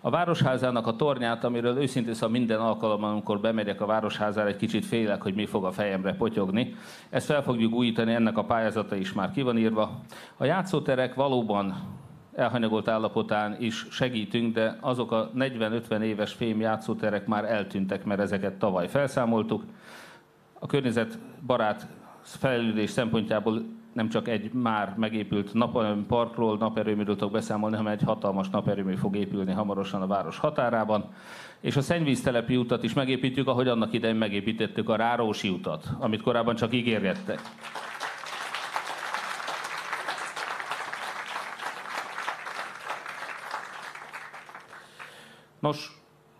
A 0.00 0.10
Városházának 0.10 0.86
a 0.86 0.96
tornyát, 0.96 1.44
amiről 1.44 1.78
őszintén 1.78 2.14
szóval 2.14 2.28
minden 2.28 2.60
alkalommal, 2.60 3.10
amikor 3.10 3.40
bemegyek 3.40 3.80
a 3.80 3.86
Városházára, 3.86 4.48
egy 4.48 4.56
kicsit 4.56 4.84
félek, 4.84 5.22
hogy 5.22 5.34
mi 5.34 5.46
fog 5.46 5.64
a 5.64 5.72
fejemre 5.72 6.14
potyogni. 6.14 6.74
Ezt 7.10 7.26
fel 7.26 7.42
fogjuk 7.42 7.72
újítani, 7.72 8.14
ennek 8.14 8.36
a 8.36 8.44
pályázata 8.44 8.96
is 8.96 9.12
már 9.12 9.30
ki 9.30 9.42
van 9.42 9.58
írva. 9.58 10.00
A 10.36 10.44
játszóterek 10.44 11.14
valóban 11.14 11.74
elhanyagolt 12.34 12.88
állapotán 12.88 13.56
is 13.60 13.86
segítünk, 13.90 14.54
de 14.54 14.78
azok 14.80 15.12
a 15.12 15.30
40-50 15.36 16.00
éves 16.00 16.32
fém 16.32 16.60
játszóterek 16.60 17.26
már 17.26 17.44
eltűntek, 17.44 18.04
mert 18.04 18.20
ezeket 18.20 18.58
tavaly 18.58 18.88
felszámoltuk 18.88 19.62
a 20.58 20.66
környezetbarát 20.66 21.86
fejlődés 22.22 22.90
szempontjából 22.90 23.62
nem 23.96 24.08
csak 24.08 24.28
egy 24.28 24.52
már 24.52 24.94
megépült 24.96 25.52
parkról, 26.06 26.56
naperőműről 26.56 27.16
tudok 27.16 27.32
beszámolni, 27.32 27.76
hanem 27.76 27.92
egy 27.92 28.02
hatalmas 28.02 28.48
naperőmű 28.48 28.94
fog 28.94 29.16
épülni 29.16 29.52
hamarosan 29.52 30.02
a 30.02 30.06
város 30.06 30.38
határában. 30.38 31.04
És 31.60 31.76
a 31.76 31.80
szennyvíztelepi 31.80 32.56
utat 32.56 32.82
is 32.82 32.92
megépítjük, 32.92 33.48
ahogy 33.48 33.68
annak 33.68 33.92
idején 33.92 34.16
megépítettük 34.16 34.88
a 34.88 34.96
Rárósi 34.96 35.48
utat, 35.48 35.86
amit 35.98 36.22
korábban 36.22 36.54
csak 36.54 36.74
ígérgettek. 36.74 37.40
Nos, 45.60 45.90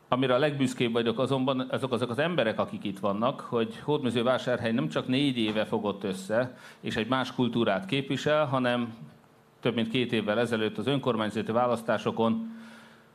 Amire 0.08 0.34
a 0.34 0.38
legbüszkébb 0.38 0.92
vagyok 0.92 1.18
azonban, 1.18 1.60
azok 1.70 1.92
azok 1.92 2.10
az 2.10 2.18
emberek, 2.18 2.58
akik 2.58 2.84
itt 2.84 2.98
vannak, 2.98 3.40
hogy 3.40 3.80
Hódmezővásárhely 3.84 4.72
nem 4.72 4.88
csak 4.88 5.06
négy 5.06 5.38
éve 5.38 5.64
fogott 5.64 6.04
össze, 6.04 6.56
és 6.80 6.96
egy 6.96 7.08
más 7.08 7.32
kultúrát 7.32 7.86
képvisel, 7.86 8.44
hanem 8.44 8.94
több 9.60 9.74
mint 9.74 9.88
két 9.88 10.12
évvel 10.12 10.38
ezelőtt 10.38 10.78
az 10.78 10.86
önkormányzati 10.86 11.52
választásokon 11.52 12.54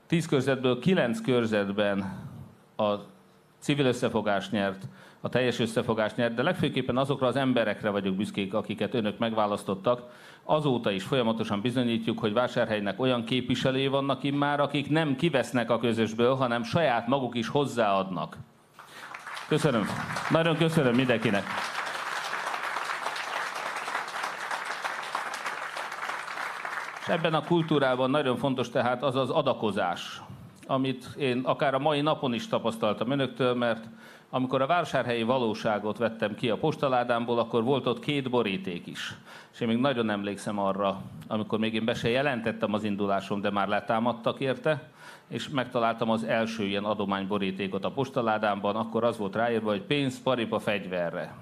tíz 0.07 0.25
körzetből 0.25 0.79
kilenc 0.79 1.21
körzetben 1.21 1.99
a 2.77 2.95
civil 3.61 3.85
összefogás 3.85 4.49
nyert, 4.49 4.87
a 5.21 5.29
teljes 5.29 5.59
összefogás 5.59 6.15
nyert, 6.15 6.33
de 6.33 6.43
legfőképpen 6.43 6.97
azokra 6.97 7.27
az 7.27 7.35
emberekre 7.35 7.89
vagyok 7.89 8.15
büszkék, 8.15 8.53
akiket 8.53 8.93
önök 8.93 9.17
megválasztottak. 9.17 10.01
Azóta 10.43 10.91
is 10.91 11.03
folyamatosan 11.03 11.61
bizonyítjuk, 11.61 12.19
hogy 12.19 12.33
vásárhelynek 12.33 12.99
olyan 12.99 13.23
képviselői 13.23 13.87
vannak 13.87 14.23
immár, 14.23 14.59
akik 14.59 14.89
nem 14.89 15.15
kivesznek 15.15 15.69
a 15.69 15.79
közösből, 15.79 16.35
hanem 16.35 16.63
saját 16.63 17.07
maguk 17.07 17.35
is 17.35 17.47
hozzáadnak. 17.47 18.37
Köszönöm. 19.47 19.85
Nagyon 20.29 20.57
köszönöm 20.57 20.95
mindenkinek. 20.95 21.43
És 27.01 27.07
ebben 27.07 27.33
a 27.33 27.43
kultúrában 27.43 28.09
nagyon 28.09 28.37
fontos 28.37 28.69
tehát 28.69 29.03
az 29.03 29.15
az 29.15 29.29
adakozás, 29.29 30.21
amit 30.67 31.05
én 31.17 31.41
akár 31.43 31.73
a 31.73 31.79
mai 31.79 32.01
napon 32.01 32.33
is 32.33 32.47
tapasztaltam 32.47 33.11
önöktől, 33.11 33.53
mert 33.53 33.85
amikor 34.33 34.61
a 34.61 34.65
vásárhelyi 34.65 35.23
valóságot 35.23 35.97
vettem 35.97 36.35
ki 36.35 36.49
a 36.49 36.57
postaládámból, 36.57 37.39
akkor 37.39 37.63
volt 37.63 37.87
ott 37.87 37.99
két 37.99 38.29
boríték 38.29 38.87
is. 38.87 39.15
És 39.53 39.59
én 39.59 39.67
még 39.67 39.77
nagyon 39.77 40.09
emlékszem 40.09 40.59
arra, 40.59 41.01
amikor 41.27 41.59
még 41.59 41.73
én 41.73 41.85
be 41.85 41.93
se 41.93 42.09
jelentettem 42.09 42.73
az 42.73 42.83
indulásom, 42.83 43.41
de 43.41 43.49
már 43.49 43.67
letámadtak 43.67 44.39
érte, 44.39 44.89
és 45.27 45.49
megtaláltam 45.49 46.09
az 46.09 46.23
első 46.23 46.63
ilyen 46.63 46.83
adományborítékot 46.83 47.85
a 47.85 47.91
postaládámban, 47.91 48.75
akkor 48.75 49.03
az 49.03 49.17
volt 49.17 49.35
ráírva, 49.35 49.69
hogy 49.69 49.81
pénz, 49.81 50.21
paripa, 50.21 50.59
fegyverre. 50.59 51.33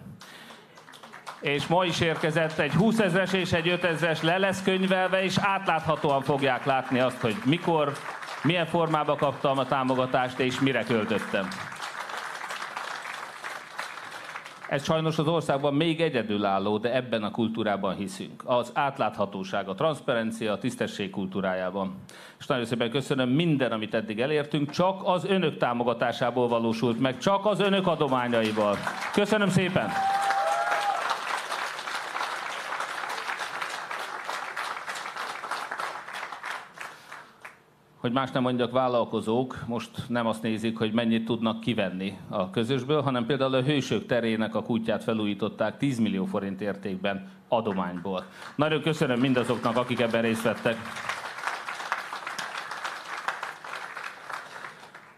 És 1.42 1.68
ma 1.68 1.86
is 1.86 2.00
érkezett 2.00 2.60
egy 2.60 2.74
20 2.74 3.00
ezres 3.00 3.34
és 3.34 3.54
egy 3.54 3.68
5 3.68 3.84
ezres 3.84 4.22
le 4.22 4.38
lesz 4.38 4.64
könyvelve, 4.64 5.24
és 5.24 5.38
átláthatóan 5.38 6.22
fogják 6.22 6.66
látni 6.66 7.00
azt, 7.00 7.22
hogy 7.22 7.36
mikor, 7.46 7.92
milyen 8.44 8.66
formában 8.66 9.18
kaptam 9.18 9.58
a 9.58 9.66
támogatást, 9.66 10.40
és 10.40 10.60
mire 10.60 10.84
költöttem. 10.84 11.48
Ez 14.70 14.84
sajnos 14.84 15.18
az 15.18 15.28
országban 15.28 15.74
még 15.74 16.02
egyedülálló, 16.02 16.78
de 16.78 16.96
ebben 16.96 17.24
a 17.24 17.32
kultúrában 17.32 17.96
hiszünk. 17.96 18.44
Az 18.46 18.72
átláthatóság, 18.74 19.68
a 19.68 19.74
transzparencia, 19.74 20.52
a 20.52 20.58
tisztesség 20.58 21.10
kultúrájában. 21.10 21.96
És 22.40 22.46
nagyon 22.46 22.66
szépen 22.66 22.90
köszönöm 22.90 23.30
minden, 23.30 23.72
amit 23.72 23.94
eddig 23.94 24.20
elértünk, 24.20 24.70
csak 24.70 25.02
az 25.04 25.26
önök 25.26 25.58
támogatásából 25.58 26.48
valósult 26.48 27.00
meg, 27.00 27.18
csak 27.18 27.46
az 27.46 27.60
önök 27.60 27.88
adományaival. 27.88 28.76
Köszönöm 29.14 29.50
szépen! 29.50 29.90
Hogy 38.00 38.12
más 38.12 38.32
nem 38.32 38.42
mondjak, 38.42 38.72
vállalkozók 38.72 39.64
most 39.68 39.90
nem 40.08 40.28
azt 40.28 40.42
nézik, 40.42 40.78
hogy 40.78 40.94
mennyit 40.94 41.26
tudnak 41.26 41.60
kivenni 41.60 42.18
a 42.30 42.50
közösből, 42.50 43.02
hanem 43.02 43.26
például 43.26 43.54
a 43.54 43.62
Hősök 43.62 44.06
terének 44.06 44.56
a 44.56 44.64
kutyát 44.64 45.04
felújították 45.04 45.78
10 45.78 46.00
millió 46.00 46.26
forint 46.26 46.62
értékben 46.62 47.30
adományból. 47.48 48.26
Nagyon 48.56 48.82
köszönöm 48.82 49.20
mindazoknak, 49.20 49.78
akik 49.78 50.00
ebben 50.00 50.22
részt 50.22 50.42
vettek. 50.42 50.78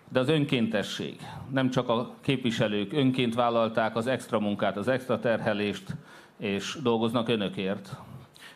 De 0.09 0.19
az 0.19 0.29
önkéntesség. 0.29 1.19
Nem 1.51 1.69
csak 1.69 1.89
a 1.89 2.13
képviselők 2.21 2.93
önként 2.93 3.35
vállalták 3.35 3.95
az 3.95 4.07
extra 4.07 4.39
munkát, 4.39 4.77
az 4.77 4.88
extra 4.88 5.19
terhelést, 5.19 5.95
és 6.38 6.77
dolgoznak 6.83 7.29
önökért, 7.29 7.95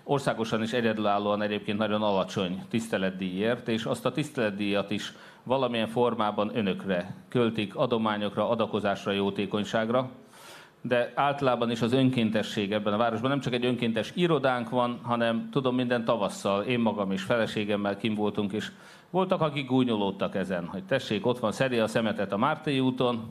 országosan 0.08 0.62
is 0.62 0.74
egyedülállóan 0.74 1.42
egyébként 1.42 1.78
nagyon 1.78 2.02
alacsony 2.02 2.64
tiszteletdíjért, 2.70 3.68
és 3.68 3.86
azt 3.86 4.06
a 4.06 4.12
tiszteletdíjat 4.12 4.92
is 4.92 5.14
valamilyen 5.44 5.88
formában 5.88 6.52
önökre 6.58 7.16
költik, 7.30 7.76
adományokra, 7.76 8.50
adakozásra, 8.50 9.12
jótékonyságra. 9.12 10.10
De 10.82 11.12
általában 11.16 11.72
is 11.72 11.82
az 11.82 11.94
önkéntesség 11.94 12.72
ebben 12.72 12.94
a 12.94 12.98
városban 12.98 13.30
nem 13.30 13.40
csak 13.40 13.54
egy 13.54 13.66
önkéntes 13.66 14.12
irodánk 14.16 14.70
van, 14.70 15.00
hanem 15.04 15.50
tudom 15.52 15.76
minden 15.76 16.06
tavasszal, 16.06 16.64
én 16.64 16.80
magam 16.80 17.12
is 17.12 17.22
feleségemmel 17.22 17.98
kim 17.98 18.14
voltunk, 18.14 18.52
és 18.52 18.72
Voltak, 19.16 19.42
akik 19.42 19.68
gúnyolódtak 19.68 20.36
ezen, 20.36 20.66
hogy 20.66 20.84
tessék, 20.84 21.26
ott 21.26 21.40
van 21.40 21.52
szedi 21.52 21.78
a 21.78 21.88
szemetet 21.88 22.32
a 22.32 22.38
Mártai 22.38 22.80
úton, 22.80 23.24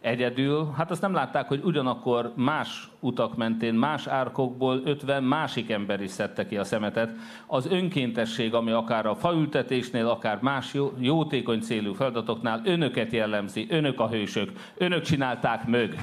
egyedül. 0.00 0.72
Hát 0.76 0.90
azt 0.90 1.00
nem 1.00 1.14
látták, 1.14 1.48
hogy 1.48 1.60
ugyanakkor 1.64 2.32
más 2.36 2.90
utak 3.00 3.36
mentén, 3.36 3.74
más 3.74 4.06
árkokból 4.06 4.80
50 4.84 5.22
másik 5.22 5.70
ember 5.70 6.00
is 6.00 6.10
szedte 6.10 6.46
ki 6.46 6.56
a 6.56 6.64
szemetet. 6.64 7.10
Az 7.46 7.66
önkéntesség, 7.66 8.54
ami 8.54 8.70
akár 8.70 9.06
a 9.06 9.14
faültetésnél, 9.14 10.08
akár 10.08 10.38
más 10.40 10.74
jó, 10.74 10.92
jótékony 10.98 11.60
célú 11.60 11.94
feladatoknál 11.94 12.60
önöket 12.64 13.12
jellemzi, 13.12 13.66
önök 13.70 14.00
a 14.00 14.08
hősök, 14.08 14.52
önök 14.76 15.02
csinálták 15.02 15.66
mög. 15.66 15.94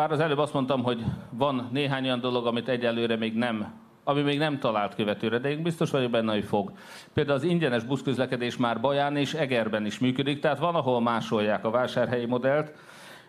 Bár 0.00 0.12
az 0.12 0.20
előbb 0.20 0.38
azt 0.38 0.52
mondtam, 0.52 0.82
hogy 0.82 1.04
van 1.30 1.68
néhány 1.72 2.04
olyan 2.04 2.20
dolog, 2.20 2.46
amit 2.46 2.68
egyelőre 2.68 3.16
még 3.16 3.34
nem 3.34 3.78
ami 4.04 4.22
még 4.22 4.38
nem 4.38 4.58
talált 4.58 4.94
követőre, 4.94 5.38
de 5.38 5.50
én 5.50 5.62
biztos 5.62 5.90
vagyok 5.90 6.10
benne, 6.10 6.32
hogy 6.32 6.44
fog. 6.44 6.72
Például 7.12 7.36
az 7.36 7.42
ingyenes 7.42 7.84
buszközlekedés 7.84 8.56
már 8.56 8.80
Baján 8.80 9.16
és 9.16 9.34
Egerben 9.34 9.86
is 9.86 9.98
működik, 9.98 10.40
tehát 10.40 10.58
van, 10.58 10.74
ahol 10.74 11.00
másolják 11.00 11.64
a 11.64 11.70
vásárhelyi 11.70 12.26
modellt. 12.26 12.72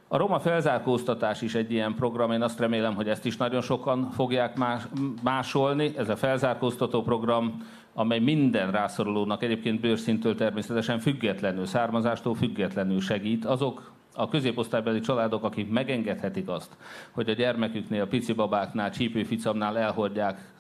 A 0.07 0.17
roma 0.17 0.39
felzárkóztatás 0.39 1.41
is 1.41 1.55
egy 1.55 1.71
ilyen 1.71 1.95
program, 1.95 2.31
én 2.31 2.41
azt 2.41 2.59
remélem, 2.59 2.95
hogy 2.95 3.09
ezt 3.09 3.25
is 3.25 3.37
nagyon 3.37 3.61
sokan 3.61 4.09
fogják 4.09 4.57
más, 4.57 4.83
másolni. 5.23 5.93
Ez 5.97 6.09
a 6.09 6.15
felzárkóztató 6.15 7.01
program, 7.01 7.67
amely 7.93 8.19
minden 8.19 8.71
rászorulónak 8.71 9.43
egyébként 9.43 9.79
bőrszintől 9.79 10.35
természetesen 10.35 10.99
függetlenül, 10.99 11.65
származástól 11.65 12.35
függetlenül 12.35 13.01
segít. 13.01 13.45
Azok 13.45 13.91
a 14.15 14.29
középosztálybeli 14.29 14.99
családok, 14.99 15.43
akik 15.43 15.69
megengedhetik 15.69 16.49
azt, 16.49 16.77
hogy 17.11 17.29
a 17.29 17.33
gyermeküknél, 17.33 18.01
a 18.01 18.07
pici 18.07 18.33
babáknál, 18.33 18.91
csípőficamnál 18.91 19.77
elhordják 19.77 20.51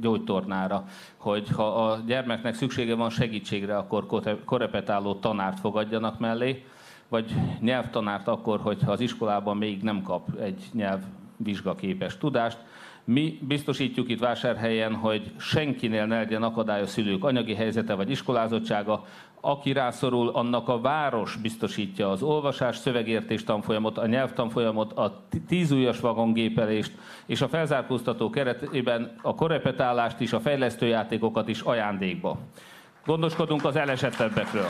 gyógytornára, 0.00 0.84
hogy 1.16 1.48
ha 1.48 1.84
a 1.84 2.00
gyermeknek 2.06 2.54
szüksége 2.54 2.94
van 2.94 3.10
segítségre, 3.10 3.76
akkor 3.76 4.04
korepetáló 4.44 5.14
tanárt 5.14 5.60
fogadjanak 5.60 6.18
mellé, 6.18 6.64
vagy 7.08 7.34
nyelvtanárt 7.60 8.28
akkor, 8.28 8.60
hogyha 8.60 8.92
az 8.92 9.00
iskolában 9.00 9.56
még 9.56 9.82
nem 9.82 10.02
kap 10.02 10.28
egy 10.40 10.64
nyelvvizsgaképes 10.72 12.18
tudást. 12.18 12.58
Mi 13.04 13.38
biztosítjuk 13.42 14.08
itt 14.08 14.18
vásárhelyen, 14.18 14.94
hogy 14.94 15.32
senkinél 15.36 16.06
ne 16.06 16.16
legyen 16.16 16.42
akadály 16.42 16.80
a 16.80 16.86
szülők 16.86 17.24
anyagi 17.24 17.54
helyzete 17.54 17.94
vagy 17.94 18.10
iskolázottsága, 18.10 19.04
aki 19.40 19.72
rászorul, 19.72 20.28
annak 20.28 20.68
a 20.68 20.80
város 20.80 21.36
biztosítja 21.36 22.10
az 22.10 22.22
olvasás, 22.22 22.76
szövegértés 22.76 23.44
tanfolyamot, 23.44 23.98
a 23.98 24.06
nyelvtanfolyamot, 24.06 24.92
a 24.92 25.24
tízújas 25.48 26.00
vagongépelést, 26.00 26.92
és 27.26 27.40
a 27.40 27.48
felzárkóztató 27.48 28.30
keretében 28.30 29.14
a 29.22 29.34
korepetálást 29.34 30.20
is, 30.20 30.32
a 30.32 30.40
fejlesztőjátékokat 30.40 31.48
is 31.48 31.60
ajándékba. 31.60 32.38
Gondoskodunk 33.06 33.64
az 33.64 33.76
elesettebbekről. 33.76 34.68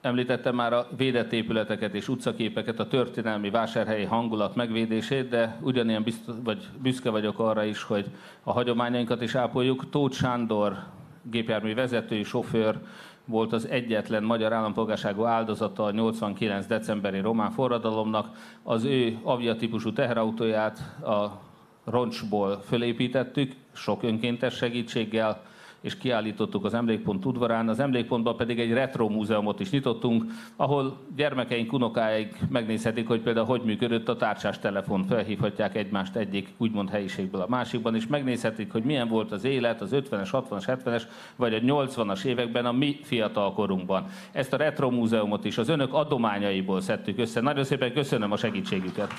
Említettem 0.00 0.54
már 0.54 0.72
a 0.72 0.86
védett 0.96 1.32
épületeket 1.32 1.94
és 1.94 2.08
utcaképeket, 2.08 2.78
a 2.78 2.88
történelmi 2.88 3.50
vásárhelyi 3.50 4.04
hangulat 4.04 4.54
megvédését, 4.54 5.28
de 5.28 5.58
ugyanilyen 5.62 6.02
biztos, 6.02 6.34
vagy 6.44 6.68
büszke 6.82 7.10
vagyok 7.10 7.38
arra 7.38 7.64
is, 7.64 7.82
hogy 7.82 8.10
a 8.42 8.52
hagyományainkat 8.52 9.22
is 9.22 9.34
ápoljuk. 9.34 9.90
Tóth 9.90 10.16
Sándor 10.16 10.76
gépjármű 11.22 11.74
vezetői, 11.74 12.22
sofőr 12.22 12.78
volt 13.24 13.52
az 13.52 13.68
egyetlen 13.68 14.22
magyar 14.22 14.52
állampolgárságú 14.52 15.24
áldozata 15.24 15.84
a 15.84 15.90
89. 15.90 16.66
decemberi 16.66 17.20
román 17.20 17.50
forradalomnak. 17.50 18.36
Az 18.62 18.84
ő 18.84 19.18
avia 19.22 19.56
típusú 19.56 19.92
teherautóját 19.92 20.78
a 21.02 21.40
roncsból 21.84 22.60
fölépítettük, 22.66 23.52
sok 23.72 24.02
önkéntes 24.02 24.54
segítséggel, 24.54 25.42
és 25.80 25.96
kiállítottuk 25.98 26.64
az 26.64 26.74
Emlékpont 26.74 27.24
udvarán. 27.24 27.68
Az 27.68 27.80
Emlékpontban 27.80 28.36
pedig 28.36 28.58
egy 28.58 28.72
retro 28.72 29.08
múzeumot 29.08 29.60
is 29.60 29.70
nyitottunk, 29.70 30.24
ahol 30.56 30.98
gyermekeink, 31.16 31.72
unokáik 31.72 32.36
megnézhetik, 32.48 33.06
hogy 33.06 33.20
például 33.20 33.46
hogy 33.46 33.62
működött 33.62 34.08
a 34.08 34.16
tárcsás 34.16 34.58
telefon. 34.58 35.04
Felhívhatják 35.04 35.76
egymást 35.76 36.16
egyik 36.16 36.48
úgymond 36.56 36.90
helyiségből 36.90 37.40
a 37.40 37.48
másikban, 37.48 37.94
és 37.94 38.06
megnézhetik, 38.06 38.72
hogy 38.72 38.82
milyen 38.82 39.08
volt 39.08 39.32
az 39.32 39.44
élet 39.44 39.80
az 39.80 39.90
50-es, 39.92 40.28
60-as, 40.32 40.78
70-es 40.84 41.02
vagy 41.36 41.54
a 41.54 41.58
80-as 41.58 42.24
években 42.24 42.66
a 42.66 42.72
mi 42.72 42.98
fiatal 43.02 43.52
korunkban. 43.52 44.06
Ezt 44.32 44.52
a 44.52 44.56
retro 44.56 44.90
múzeumot 44.90 45.44
is 45.44 45.58
az 45.58 45.68
önök 45.68 45.92
adományaiból 45.92 46.80
szedtük 46.80 47.18
össze. 47.18 47.40
Nagyon 47.40 47.64
szépen 47.64 47.92
köszönöm 47.92 48.32
a 48.32 48.36
segítségüket. 48.36 49.12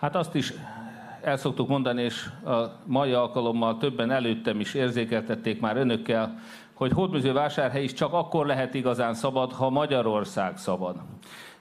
Hát 0.00 0.16
azt 0.16 0.34
is 0.34 0.52
el 1.22 1.36
szoktuk 1.36 1.68
mondani, 1.68 2.02
és 2.02 2.28
a 2.44 2.54
mai 2.84 3.12
alkalommal 3.12 3.76
többen 3.76 4.10
előttem 4.10 4.60
is 4.60 4.74
érzékeltették 4.74 5.60
már 5.60 5.76
önökkel, 5.76 6.38
hogy 6.74 6.92
Hódműzővásárhely 6.92 7.82
is 7.82 7.92
csak 7.92 8.12
akkor 8.12 8.46
lehet 8.46 8.74
igazán 8.74 9.14
szabad, 9.14 9.52
ha 9.52 9.70
Magyarország 9.70 10.56
szabad. 10.56 10.96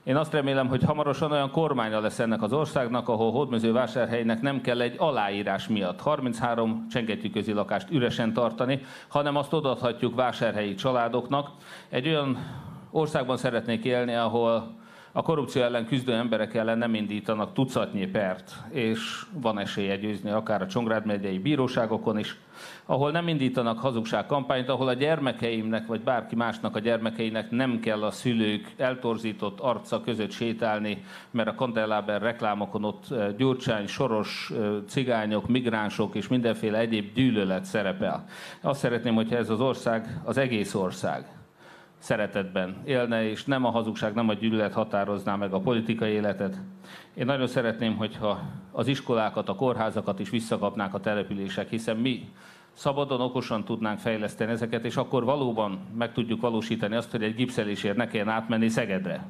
Én 0.03 0.15
azt 0.15 0.33
remélem, 0.33 0.67
hogy 0.67 0.83
hamarosan 0.83 1.31
olyan 1.31 1.51
kormánya 1.51 1.99
lesz 1.99 2.19
ennek 2.19 2.41
az 2.41 2.53
országnak, 2.53 3.09
ahol 3.09 3.31
Hódműzővásárhelynek 3.31 4.41
nem 4.41 4.61
kell 4.61 4.81
egy 4.81 4.95
aláírás 4.97 5.67
miatt 5.67 6.01
33 6.01 6.87
csengettyűközi 6.89 7.51
lakást 7.51 7.91
üresen 7.91 8.33
tartani, 8.33 8.81
hanem 9.07 9.35
azt 9.35 9.53
odaadhatjuk 9.53 10.15
vásárhelyi 10.15 10.75
családoknak. 10.75 11.49
Egy 11.89 12.07
olyan 12.07 12.37
országban 12.91 13.37
szeretnék 13.37 13.85
élni, 13.85 14.13
ahol 14.13 14.75
a 15.17 15.21
korrupció 15.21 15.61
ellen 15.61 15.85
küzdő 15.85 16.13
emberek 16.13 16.53
ellen 16.53 16.77
nem 16.77 16.93
indítanak 16.93 17.53
tucatnyi 17.53 18.05
pert, 18.05 18.51
és 18.69 19.25
van 19.33 19.59
esélye 19.59 19.97
győzni 19.97 20.29
akár 20.29 20.61
a 20.61 20.67
Csongrád 20.67 21.05
megyei 21.05 21.39
bíróságokon 21.39 22.19
is, 22.19 22.37
ahol 22.85 23.11
nem 23.11 23.27
indítanak 23.27 23.79
hazugságkampányt, 23.79 24.69
ahol 24.69 24.87
a 24.87 24.93
gyermekeimnek, 24.93 25.87
vagy 25.87 26.01
bárki 26.01 26.35
másnak 26.35 26.75
a 26.75 26.79
gyermekeinek 26.79 27.51
nem 27.51 27.79
kell 27.79 28.03
a 28.03 28.11
szülők 28.11 28.73
eltorzított 28.77 29.59
arca 29.59 30.01
között 30.01 30.31
sétálni, 30.31 31.03
mert 31.31 31.49
a 31.49 31.55
Kandelláber 31.55 32.21
reklámokon 32.21 32.83
ott 32.83 33.13
Gyurcsány, 33.37 33.87
Soros, 33.87 34.51
cigányok, 34.87 35.47
migránsok 35.47 36.15
és 36.15 36.27
mindenféle 36.27 36.77
egyéb 36.77 37.13
gyűlölet 37.13 37.65
szerepel. 37.65 38.25
Azt 38.61 38.79
szeretném, 38.79 39.15
hogyha 39.15 39.35
ez 39.35 39.49
az 39.49 39.61
ország, 39.61 40.21
az 40.23 40.37
egész 40.37 40.73
ország 40.73 41.35
szeretetben 42.05 42.75
élne, 42.83 43.29
és 43.29 43.45
nem 43.45 43.65
a 43.65 43.69
hazugság, 43.69 44.13
nem 44.13 44.29
a 44.29 44.33
gyűlölet 44.33 44.73
határozná 44.73 45.35
meg 45.35 45.53
a 45.53 45.59
politikai 45.59 46.11
életet. 46.11 46.61
Én 47.13 47.25
nagyon 47.25 47.47
szeretném, 47.47 47.95
hogyha 47.95 48.41
az 48.71 48.87
iskolákat, 48.87 49.49
a 49.49 49.55
kórházakat 49.55 50.19
is 50.19 50.29
visszakapnák 50.29 50.93
a 50.93 50.99
települések, 50.99 51.69
hiszen 51.69 51.97
mi 51.97 52.29
szabadon, 52.73 53.21
okosan 53.21 53.63
tudnánk 53.63 53.99
fejleszteni 53.99 54.51
ezeket, 54.51 54.85
és 54.85 54.97
akkor 54.97 55.23
valóban 55.23 55.79
meg 55.97 56.13
tudjuk 56.13 56.41
valósítani 56.41 56.95
azt, 56.95 57.11
hogy 57.11 57.23
egy 57.23 57.35
gipszelésért 57.35 57.97
ne 57.97 58.07
kelljen 58.07 58.29
átmenni 58.29 58.69
Szegedre. 58.69 59.25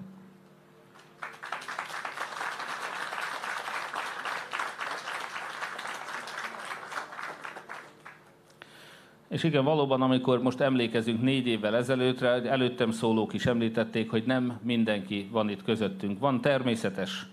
És 9.28 9.44
igen, 9.44 9.64
valóban, 9.64 10.02
amikor 10.02 10.42
most 10.42 10.60
emlékezünk 10.60 11.22
négy 11.22 11.48
évvel 11.48 11.76
ezelőttre, 11.76 12.28
előttem 12.28 12.92
szólók 12.92 13.34
is 13.34 13.46
említették, 13.46 14.10
hogy 14.10 14.24
nem 14.26 14.60
mindenki 14.62 15.30
van 15.32 15.50
itt 15.50 15.64
közöttünk. 15.64 16.20
Van 16.20 16.42
természetes 16.42 17.28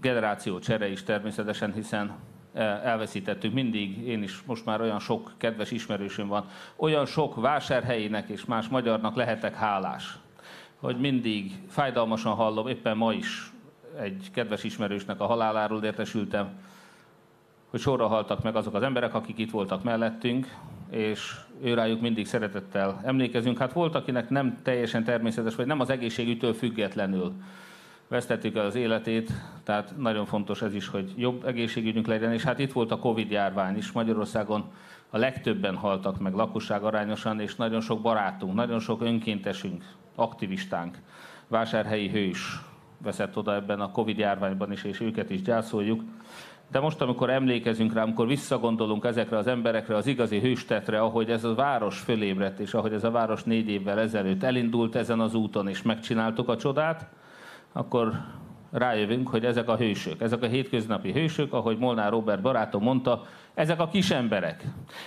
generáció 0.00 0.58
csere 0.58 0.90
is 0.90 1.02
természetesen, 1.02 1.72
hiszen 1.72 2.16
e, 2.54 2.62
elveszítettük 2.62 3.52
mindig, 3.52 4.06
én 4.06 4.22
is 4.22 4.42
most 4.46 4.64
már 4.64 4.80
olyan 4.80 4.98
sok 4.98 5.32
kedves 5.36 5.70
ismerősöm 5.70 6.28
van, 6.28 6.48
olyan 6.76 7.06
sok 7.06 7.40
vásárhelyének 7.40 8.28
és 8.28 8.44
más 8.44 8.68
magyarnak 8.68 9.16
lehetek 9.16 9.54
hálás, 9.54 10.18
hogy 10.80 10.98
mindig 10.98 11.52
fájdalmasan 11.68 12.34
hallom, 12.34 12.66
éppen 12.66 12.96
ma 12.96 13.12
is 13.12 13.52
egy 13.98 14.30
kedves 14.32 14.64
ismerősnek 14.64 15.20
a 15.20 15.26
haláláról 15.26 15.84
értesültem, 15.84 16.48
hogy 17.70 17.80
sorra 17.80 18.06
haltak 18.06 18.42
meg 18.42 18.56
azok 18.56 18.74
az 18.74 18.82
emberek, 18.82 19.14
akik 19.14 19.38
itt 19.38 19.50
voltak 19.50 19.82
mellettünk, 19.82 20.56
és 20.90 21.36
ő 21.62 21.74
rájuk 21.74 22.00
mindig 22.00 22.26
szeretettel 22.26 23.00
emlékezünk. 23.04 23.58
Hát 23.58 23.72
volt, 23.72 23.94
akinek 23.94 24.30
nem 24.30 24.58
teljesen 24.62 25.04
természetes, 25.04 25.54
vagy 25.54 25.66
nem 25.66 25.80
az 25.80 25.90
egészségütől 25.90 26.52
függetlenül 26.52 27.32
vesztettük 28.08 28.56
el 28.56 28.64
az 28.64 28.74
életét, 28.74 29.32
tehát 29.64 29.94
nagyon 29.96 30.26
fontos 30.26 30.62
ez 30.62 30.74
is, 30.74 30.88
hogy 30.88 31.12
jobb 31.16 31.46
egészségügyünk 31.46 32.06
legyen, 32.06 32.32
és 32.32 32.42
hát 32.42 32.58
itt 32.58 32.72
volt 32.72 32.90
a 32.90 32.98
Covid 32.98 33.30
járvány 33.30 33.76
is 33.76 33.92
Magyarországon, 33.92 34.64
a 35.10 35.18
legtöbben 35.18 35.76
haltak 35.76 36.18
meg 36.18 36.34
lakosság 36.34 36.82
arányosan, 36.82 37.40
és 37.40 37.56
nagyon 37.56 37.80
sok 37.80 38.00
barátunk, 38.00 38.54
nagyon 38.54 38.80
sok 38.80 39.02
önkéntesünk, 39.02 39.84
aktivistánk, 40.14 40.98
vásárhelyi 41.48 42.08
hős 42.08 42.60
veszett 43.02 43.36
oda 43.36 43.54
ebben 43.54 43.80
a 43.80 43.90
Covid 43.90 44.18
járványban 44.18 44.72
is, 44.72 44.84
és 44.84 45.00
őket 45.00 45.30
is 45.30 45.42
gyászoljuk. 45.42 46.02
De 46.70 46.80
most, 46.80 47.00
amikor 47.00 47.30
emlékezünk 47.30 47.92
rá, 47.92 48.02
amikor 48.02 48.26
visszagondolunk 48.26 49.04
ezekre 49.04 49.36
az 49.36 49.46
emberekre, 49.46 49.96
az 49.96 50.06
igazi 50.06 50.40
hőstetre, 50.40 51.00
ahogy 51.00 51.30
ez 51.30 51.44
a 51.44 51.54
város 51.54 51.98
fölébredt, 51.98 52.58
és 52.58 52.74
ahogy 52.74 52.92
ez 52.92 53.04
a 53.04 53.10
város 53.10 53.42
négy 53.42 53.68
évvel 53.68 53.98
ezelőtt 54.00 54.42
elindult 54.42 54.96
ezen 54.96 55.20
az 55.20 55.34
úton, 55.34 55.68
és 55.68 55.82
megcsináltuk 55.82 56.48
a 56.48 56.56
csodát, 56.56 57.08
akkor 57.72 58.12
rájövünk, 58.70 59.28
hogy 59.28 59.44
ezek 59.44 59.68
a 59.68 59.76
hősök, 59.76 60.20
ezek 60.20 60.42
a 60.42 60.46
hétköznapi 60.46 61.12
hősök, 61.12 61.52
ahogy 61.52 61.78
Molnár 61.78 62.10
Robert 62.10 62.40
barátom 62.40 62.82
mondta, 62.82 63.24
ezek 63.54 63.80
a 63.80 63.88
kis 63.88 64.10
emberek, 64.10 64.64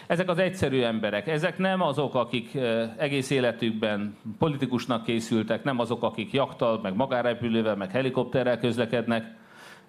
ezek 0.07 0.29
az 0.29 0.37
egyszerű 0.37 0.81
emberek, 0.81 1.27
ezek 1.27 1.57
nem 1.57 1.81
azok, 1.81 2.15
akik 2.15 2.57
egész 2.97 3.29
életükben 3.29 4.17
politikusnak 4.37 5.03
készültek, 5.03 5.63
nem 5.63 5.79
azok, 5.79 6.03
akik 6.03 6.33
jaktal, 6.33 6.79
meg 6.81 6.95
magárepülővel, 6.95 7.75
meg 7.75 7.91
helikopterrel 7.91 8.59
közlekednek, 8.59 9.39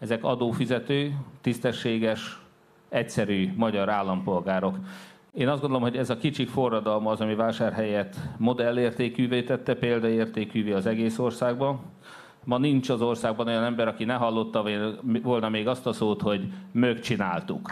ezek 0.03 0.25
adófizető, 0.25 1.13
tisztességes, 1.41 2.41
egyszerű 2.89 3.53
magyar 3.57 3.89
állampolgárok. 3.89 4.77
Én 5.35 5.49
azt 5.49 5.61
gondolom, 5.61 5.83
hogy 5.83 5.97
ez 5.97 6.11
a 6.11 6.17
kicsik 6.17 6.49
forradalma 6.49 7.11
az, 7.11 7.21
ami 7.21 7.35
vásárhelyet 7.35 8.17
modellértékűvé 8.39 9.43
tette, 9.43 9.75
példaértékűvé 9.75 10.73
az 10.73 10.87
egész 10.87 11.19
országban. 11.19 11.81
Ma 12.45 12.59
nincs 12.59 12.89
az 12.89 13.03
országban 13.03 13.47
olyan 13.47 13.65
ember, 13.65 13.89
aki 13.89 14.05
ne 14.05 14.15
hallotta 14.15 14.65
volna 15.23 15.49
még 15.49 15.69
azt 15.69 15.87
a 15.87 15.93
szót, 15.93 16.21
hogy 16.21 16.53
mögcsináltuk. 16.73 17.71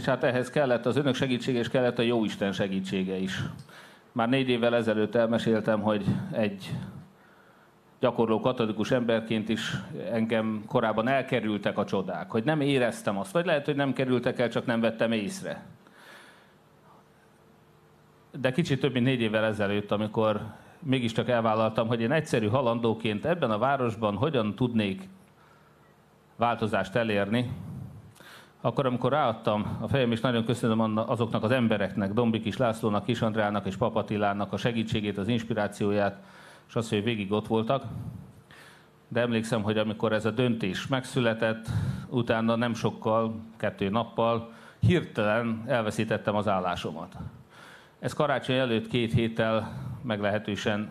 És 0.00 0.06
hát 0.06 0.24
ehhez 0.24 0.50
kellett 0.50 0.86
az 0.86 0.96
önök 0.96 1.14
segítsége, 1.14 1.58
és 1.58 1.68
kellett 1.68 1.98
a 1.98 2.02
Jóisten 2.02 2.52
segítsége 2.52 3.16
is. 3.16 3.42
Már 4.12 4.28
négy 4.28 4.48
évvel 4.48 4.74
ezelőtt 4.74 5.14
elmeséltem, 5.14 5.80
hogy 5.80 6.04
egy 6.32 6.74
gyakorló 7.98 8.40
katolikus 8.40 8.90
emberként 8.90 9.48
is 9.48 9.72
engem 10.12 10.64
korábban 10.66 11.08
elkerültek 11.08 11.78
a 11.78 11.84
csodák, 11.84 12.30
hogy 12.30 12.44
nem 12.44 12.60
éreztem 12.60 13.18
azt, 13.18 13.32
vagy 13.32 13.46
lehet, 13.46 13.64
hogy 13.64 13.76
nem 13.76 13.92
kerültek 13.92 14.38
el, 14.38 14.48
csak 14.48 14.66
nem 14.66 14.80
vettem 14.80 15.12
észre. 15.12 15.64
De 18.38 18.52
kicsit 18.52 18.80
több 18.80 18.92
mint 18.92 19.04
négy 19.04 19.20
évvel 19.20 19.44
ezelőtt, 19.44 19.90
amikor 19.90 20.42
mégiscsak 20.78 21.28
elvállaltam, 21.28 21.86
hogy 21.86 22.00
én 22.00 22.12
egyszerű 22.12 22.46
halandóként 22.46 23.24
ebben 23.24 23.50
a 23.50 23.58
városban 23.58 24.16
hogyan 24.16 24.54
tudnék 24.54 25.08
változást 26.36 26.96
elérni, 26.96 27.50
akkor 28.60 28.86
amikor 28.86 29.10
ráadtam 29.10 29.78
a 29.80 29.88
fejem, 29.88 30.12
és 30.12 30.20
nagyon 30.20 30.44
köszönöm 30.44 30.96
azoknak 30.96 31.42
az 31.42 31.50
embereknek, 31.50 32.12
Dombik 32.12 32.56
Lászlónak, 32.56 33.04
Kis 33.04 33.22
Andrának 33.22 33.66
és 33.66 33.76
Papatilának 33.76 34.52
a 34.52 34.56
segítségét, 34.56 35.18
az 35.18 35.28
inspirációját, 35.28 36.22
és 36.68 36.74
azt, 36.74 36.88
hogy 36.88 37.04
végig 37.04 37.32
ott 37.32 37.46
voltak. 37.46 37.84
De 39.08 39.20
emlékszem, 39.20 39.62
hogy 39.62 39.78
amikor 39.78 40.12
ez 40.12 40.24
a 40.24 40.30
döntés 40.30 40.86
megszületett, 40.86 41.66
utána 42.08 42.56
nem 42.56 42.74
sokkal, 42.74 43.34
kettő 43.56 43.88
nappal, 43.88 44.52
hirtelen 44.78 45.64
elveszítettem 45.66 46.36
az 46.36 46.48
állásomat. 46.48 47.16
Ez 47.98 48.12
karácsony 48.12 48.56
előtt 48.56 48.88
két 48.88 49.12
héttel 49.12 49.72
meglehetősen 50.02 50.90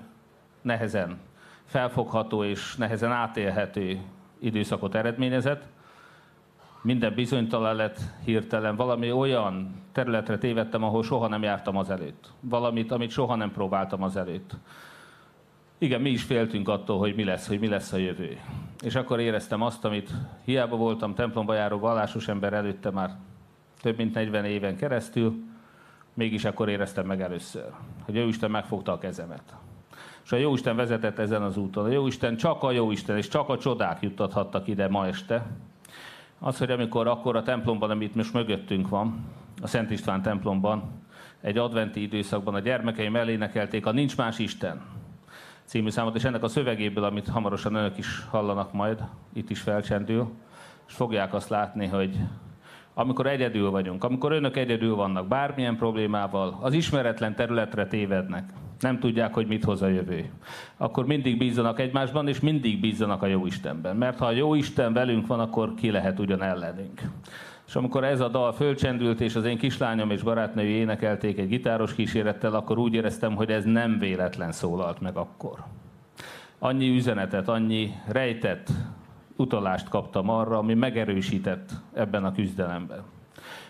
nehezen 0.62 1.18
felfogható 1.66 2.44
és 2.44 2.76
nehezen 2.76 3.12
átélhető 3.12 4.00
időszakot 4.40 4.96
eredményezett. 4.96 5.64
Minden 6.82 7.14
bizonytalan 7.14 7.76
lett 7.76 8.00
hirtelen, 8.26 8.76
valami 8.76 9.12
olyan 9.12 9.84
területre 9.92 10.38
tévedtem, 10.38 10.84
ahol 10.84 11.04
soha 11.04 11.28
nem 11.28 11.44
jártam 11.44 11.78
az 11.78 11.90
előtt. 11.90 12.32
Valamit, 12.40 12.92
amit 12.92 13.10
soha 13.10 13.36
nem 13.36 13.52
próbáltam 13.52 14.04
az 14.04 14.16
előtt 14.16 14.56
igen, 15.82 16.02
mi 16.02 16.10
is 16.10 16.24
féltünk 16.24 16.68
attól, 16.68 16.98
hogy 16.98 17.16
mi 17.16 17.24
lesz, 17.24 17.48
hogy 17.48 17.60
mi 17.60 17.68
lesz 17.68 17.94
a 17.94 17.98
jövő. 17.98 18.38
És 18.82 18.96
akkor 18.96 19.20
éreztem 19.20 19.62
azt, 19.62 19.86
amit 19.86 20.12
hiába 20.46 20.76
voltam 20.76 21.16
templomba 21.16 21.54
járó 21.54 21.80
vallásos 21.80 22.28
ember 22.28 22.54
előtte 22.54 22.92
már 22.92 23.16
több 23.82 23.98
mint 23.98 24.14
40 24.14 24.46
éven 24.46 24.76
keresztül, 24.76 25.36
mégis 26.14 26.46
akkor 26.46 26.70
éreztem 26.70 27.06
meg 27.06 27.22
először, 27.22 27.66
hogy 28.06 28.16
Jóisten 28.16 28.52
megfogta 28.52 28.92
a 28.92 28.98
kezemet. 28.98 29.56
És 30.24 30.32
a 30.32 30.36
Jóisten 30.36 30.76
vezetett 30.76 31.20
ezen 31.20 31.42
az 31.42 31.58
úton. 31.58 31.86
A 31.86 31.90
Jóisten 31.90 32.38
csak 32.38 32.64
a 32.64 32.72
Jóisten, 32.72 33.18
és 33.18 33.28
csak 33.28 33.50
a 33.50 33.58
csodák 33.58 34.02
juttathattak 34.02 34.68
ide 34.68 34.88
ma 34.88 35.08
este. 35.08 35.46
Az, 36.40 36.58
hogy 36.58 36.72
amikor 36.72 37.08
akkor 37.08 37.36
a 37.36 37.44
templomban, 37.44 37.90
amit 37.90 38.16
most 38.16 38.34
mögöttünk 38.34 38.90
van, 38.90 39.26
a 39.62 39.68
Szent 39.68 39.92
István 39.92 40.22
templomban, 40.22 40.84
egy 41.42 41.58
adventi 41.58 42.02
időszakban 42.02 42.54
a 42.54 42.60
gyermekeim 42.60 43.16
elénekelték 43.16 43.86
a 43.86 43.92
Nincs 43.92 44.18
más 44.18 44.40
Isten 44.40 44.82
című 45.70 45.90
számot, 45.90 46.16
és 46.16 46.24
ennek 46.24 46.44
a 46.44 46.48
szövegéből, 46.48 47.04
amit 47.04 47.28
hamarosan 47.28 47.76
önök 47.76 47.98
is 47.98 48.26
hallanak 48.30 48.74
majd, 48.74 49.04
itt 49.34 49.50
is 49.50 49.62
felcsendül, 49.62 50.32
és 50.88 50.94
fogják 50.94 51.34
azt 51.34 51.50
látni, 51.50 51.88
hogy 51.88 52.18
amikor 53.00 53.28
egyedül 53.28 53.70
vagyunk, 53.70 54.04
amikor 54.04 54.32
önök 54.32 54.58
egyedül 54.58 54.96
vannak 54.96 55.28
bármilyen 55.28 55.76
problémával, 55.76 56.58
az 56.62 56.74
ismeretlen 56.74 57.36
területre 57.36 57.88
tévednek, 57.88 58.50
nem 58.80 59.00
tudják, 59.00 59.34
hogy 59.34 59.48
mit 59.48 59.64
hoz 59.64 59.82
a 59.82 59.88
jövő, 59.88 60.30
akkor 60.78 61.06
mindig 61.06 61.38
bízzanak 61.38 61.80
egymásban, 61.80 62.28
és 62.28 62.40
mindig 62.40 62.80
bízzanak 62.80 63.22
a 63.24 63.26
jó 63.26 63.46
Istenben. 63.46 63.96
Mert 63.96 64.18
ha 64.18 64.26
a 64.26 64.32
jó 64.32 64.54
Isten 64.54 64.94
velünk 64.94 65.28
van, 65.28 65.40
akkor 65.40 65.74
ki 65.74 65.92
lehet 65.92 66.20
ugyan 66.20 66.44
ellenünk. 66.44 67.02
És 67.68 67.76
amikor 67.76 68.04
ez 68.04 68.20
a 68.20 68.28
dal 68.28 68.54
fölcsendült, 68.54 69.22
és 69.22 69.36
az 69.36 69.46
én 69.46 69.58
kislányom 69.58 70.12
és 70.12 70.22
barátnői 70.22 70.70
énekelték 70.70 71.38
egy 71.38 71.48
gitáros 71.48 71.94
kísérettel, 71.94 72.54
akkor 72.54 72.78
úgy 72.78 72.94
éreztem, 72.94 73.36
hogy 73.36 73.52
ez 73.52 73.64
nem 73.64 74.00
véletlen 74.00 74.52
szólalt 74.52 75.02
meg 75.02 75.18
akkor. 75.18 75.64
Annyi 76.60 76.90
üzenetet, 76.90 77.48
annyi 77.48 77.92
rejtett 78.08 78.70
utalást 79.40 79.90
kaptam 79.90 80.30
arra, 80.30 80.58
ami 80.58 80.74
megerősített 80.74 81.70
ebben 81.94 82.26
a 82.26 82.32
küzdelemben. 82.32 83.04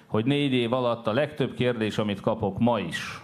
Hogy 0.05 0.25
négy 0.25 0.53
év 0.53 0.73
alatt 0.73 1.07
a 1.07 1.13
legtöbb 1.13 1.53
kérdés, 1.53 1.97
amit 1.97 2.21
kapok 2.21 2.59
ma 2.59 2.79
is, 2.79 3.21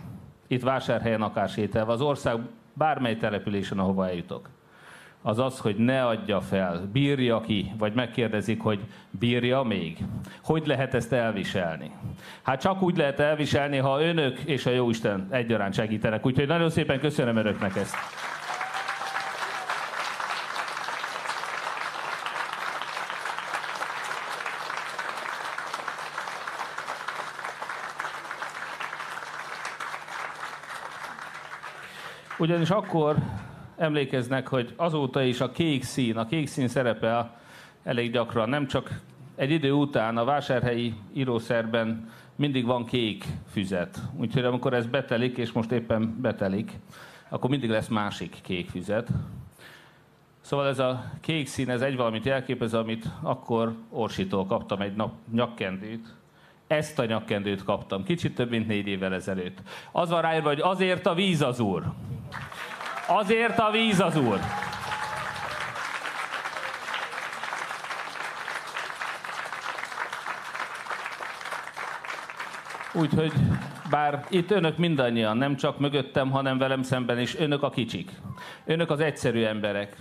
itt 0.47 0.63
vásárhelyen 0.63 1.21
akár 1.21 1.49
sételve, 1.49 1.91
az 1.91 2.01
ország 2.01 2.39
bármely 2.73 3.17
településen, 3.17 3.79
ahova 3.79 4.07
eljutok, 4.07 4.49
az 5.21 5.39
az, 5.39 5.59
hogy 5.59 5.75
ne 5.75 6.05
adja 6.05 6.41
fel, 6.41 6.89
bírja 6.91 7.41
ki, 7.41 7.73
vagy 7.77 7.93
megkérdezik, 7.93 8.61
hogy 8.61 8.79
bírja 9.09 9.63
még. 9.63 9.97
Hogy 10.43 10.67
lehet 10.67 10.93
ezt 10.93 11.13
elviselni? 11.13 11.91
Hát 12.41 12.61
csak 12.61 12.81
úgy 12.81 12.97
lehet 12.97 13.19
elviselni, 13.19 13.77
ha 13.77 14.01
önök 14.01 14.39
és 14.39 14.65
a 14.65 14.69
Jóisten 14.69 15.27
egyaránt 15.29 15.73
segítenek. 15.73 16.25
Úgyhogy 16.25 16.47
nagyon 16.47 16.69
szépen 16.69 16.99
köszönöm 16.99 17.35
önöknek 17.35 17.75
ezt. 17.75 17.95
Ugyanis 32.37 32.69
akkor 32.69 33.15
emlékeznek, 33.77 34.47
hogy 34.47 34.73
azóta 34.75 35.21
is 35.21 35.41
a 35.41 35.51
kék 35.51 35.83
szín, 35.83 36.17
a 36.17 36.25
kék 36.25 36.47
szín 36.47 36.67
szerepel 36.67 37.37
elég 37.83 38.11
gyakran, 38.11 38.49
nem 38.49 38.67
csak 38.67 38.99
egy 39.35 39.51
idő 39.51 39.71
után 39.71 40.17
a 40.17 40.23
vásárhelyi 40.23 40.93
írószerben 41.13 42.09
mindig 42.35 42.65
van 42.65 42.85
kék 42.85 43.25
füzet. 43.51 44.01
Úgyhogy 44.17 44.43
amikor 44.43 44.73
ez 44.73 44.85
betelik, 44.85 45.37
és 45.37 45.51
most 45.51 45.71
éppen 45.71 46.17
betelik, 46.21 46.71
akkor 47.29 47.49
mindig 47.49 47.69
lesz 47.69 47.87
másik 47.87 48.37
kék 48.41 48.69
füzet. 48.69 49.09
Szóval 50.41 50.67
ez 50.67 50.79
a 50.79 51.03
kék 51.21 51.47
szín, 51.47 51.69
ez 51.69 51.81
egy 51.81 51.95
valamit 51.95 52.25
jelképez, 52.25 52.73
amit 52.73 53.05
akkor 53.21 53.75
Orsitól 53.89 54.45
kaptam 54.45 54.81
egy 54.81 54.95
nap 54.95 55.13
nyakkendőt. 55.31 56.13
Ezt 56.67 56.99
a 56.99 57.05
nyakkendőt 57.05 57.63
kaptam, 57.63 58.03
kicsit 58.03 58.35
több 58.35 58.49
mint 58.49 58.67
négy 58.67 58.87
évvel 58.87 59.13
ezelőtt. 59.13 59.61
Az 59.91 60.09
van 60.09 60.21
ráírva, 60.21 60.47
hogy 60.47 60.59
azért 60.61 61.05
a 61.05 61.13
víz 61.13 61.41
az 61.41 61.59
úr. 61.59 61.83
Azért 63.07 63.59
a 63.59 63.71
víz 63.71 63.99
az 63.99 64.17
úr. 64.17 64.39
Úgyhogy 72.93 73.31
bár 73.89 74.25
itt 74.29 74.51
önök 74.51 74.77
mindannyian, 74.77 75.37
nem 75.37 75.55
csak 75.55 75.79
mögöttem, 75.79 76.31
hanem 76.31 76.57
velem 76.57 76.81
szemben 76.81 77.19
is, 77.19 77.35
önök 77.35 77.63
a 77.63 77.69
kicsik. 77.69 78.11
Önök 78.65 78.89
az 78.89 78.99
egyszerű 78.99 79.43
emberek. 79.43 79.95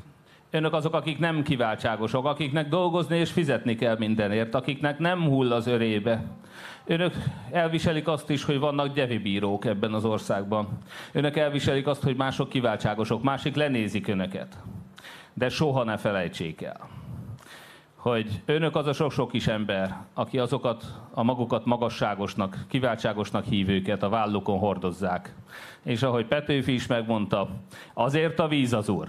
Önök 0.50 0.72
azok, 0.72 0.94
akik 0.94 1.18
nem 1.18 1.42
kiváltságosok, 1.42 2.26
akiknek 2.26 2.68
dolgozni 2.68 3.16
és 3.16 3.30
fizetni 3.30 3.74
kell 3.74 3.96
mindenért, 3.98 4.54
akiknek 4.54 4.98
nem 4.98 5.22
hull 5.22 5.52
az 5.52 5.66
örébe. 5.66 6.24
Önök 6.84 7.14
elviselik 7.50 8.08
azt 8.08 8.30
is, 8.30 8.44
hogy 8.44 8.58
vannak 8.58 8.94
gyevibírók 8.94 9.64
ebben 9.64 9.92
az 9.92 10.04
országban. 10.04 10.68
Önök 11.12 11.36
elviselik 11.36 11.86
azt, 11.86 12.02
hogy 12.02 12.16
mások 12.16 12.48
kiváltságosok, 12.48 13.22
másik 13.22 13.54
lenézik 13.54 14.08
önöket. 14.08 14.56
De 15.32 15.48
soha 15.48 15.84
ne 15.84 15.96
felejtsék 15.96 16.62
el, 16.62 16.88
hogy 17.96 18.42
önök 18.44 18.76
az 18.76 18.86
a 18.86 18.92
sok-sok 18.92 19.30
kis 19.30 19.46
ember, 19.46 19.96
aki 20.14 20.38
azokat 20.38 20.84
a 21.14 21.22
magukat 21.22 21.64
magasságosnak, 21.64 22.58
kiváltságosnak 22.68 23.44
hívőket 23.44 24.02
a 24.02 24.08
vállukon 24.08 24.58
hordozzák. 24.58 25.34
És 25.82 26.02
ahogy 26.02 26.26
Petőfi 26.26 26.72
is 26.72 26.86
megmondta, 26.86 27.48
azért 27.94 28.38
a 28.38 28.48
víz 28.48 28.72
az 28.72 28.88
úr. 28.88 29.06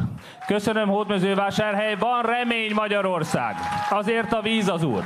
Köszönöm, 0.47 0.87
Hódmezővásárhely, 0.87 1.95
van 1.95 2.21
remény 2.21 2.73
Magyarország. 2.73 3.55
Azért 3.89 4.33
a 4.33 4.41
víz 4.41 4.67
az 4.67 4.83
úr. 4.83 5.03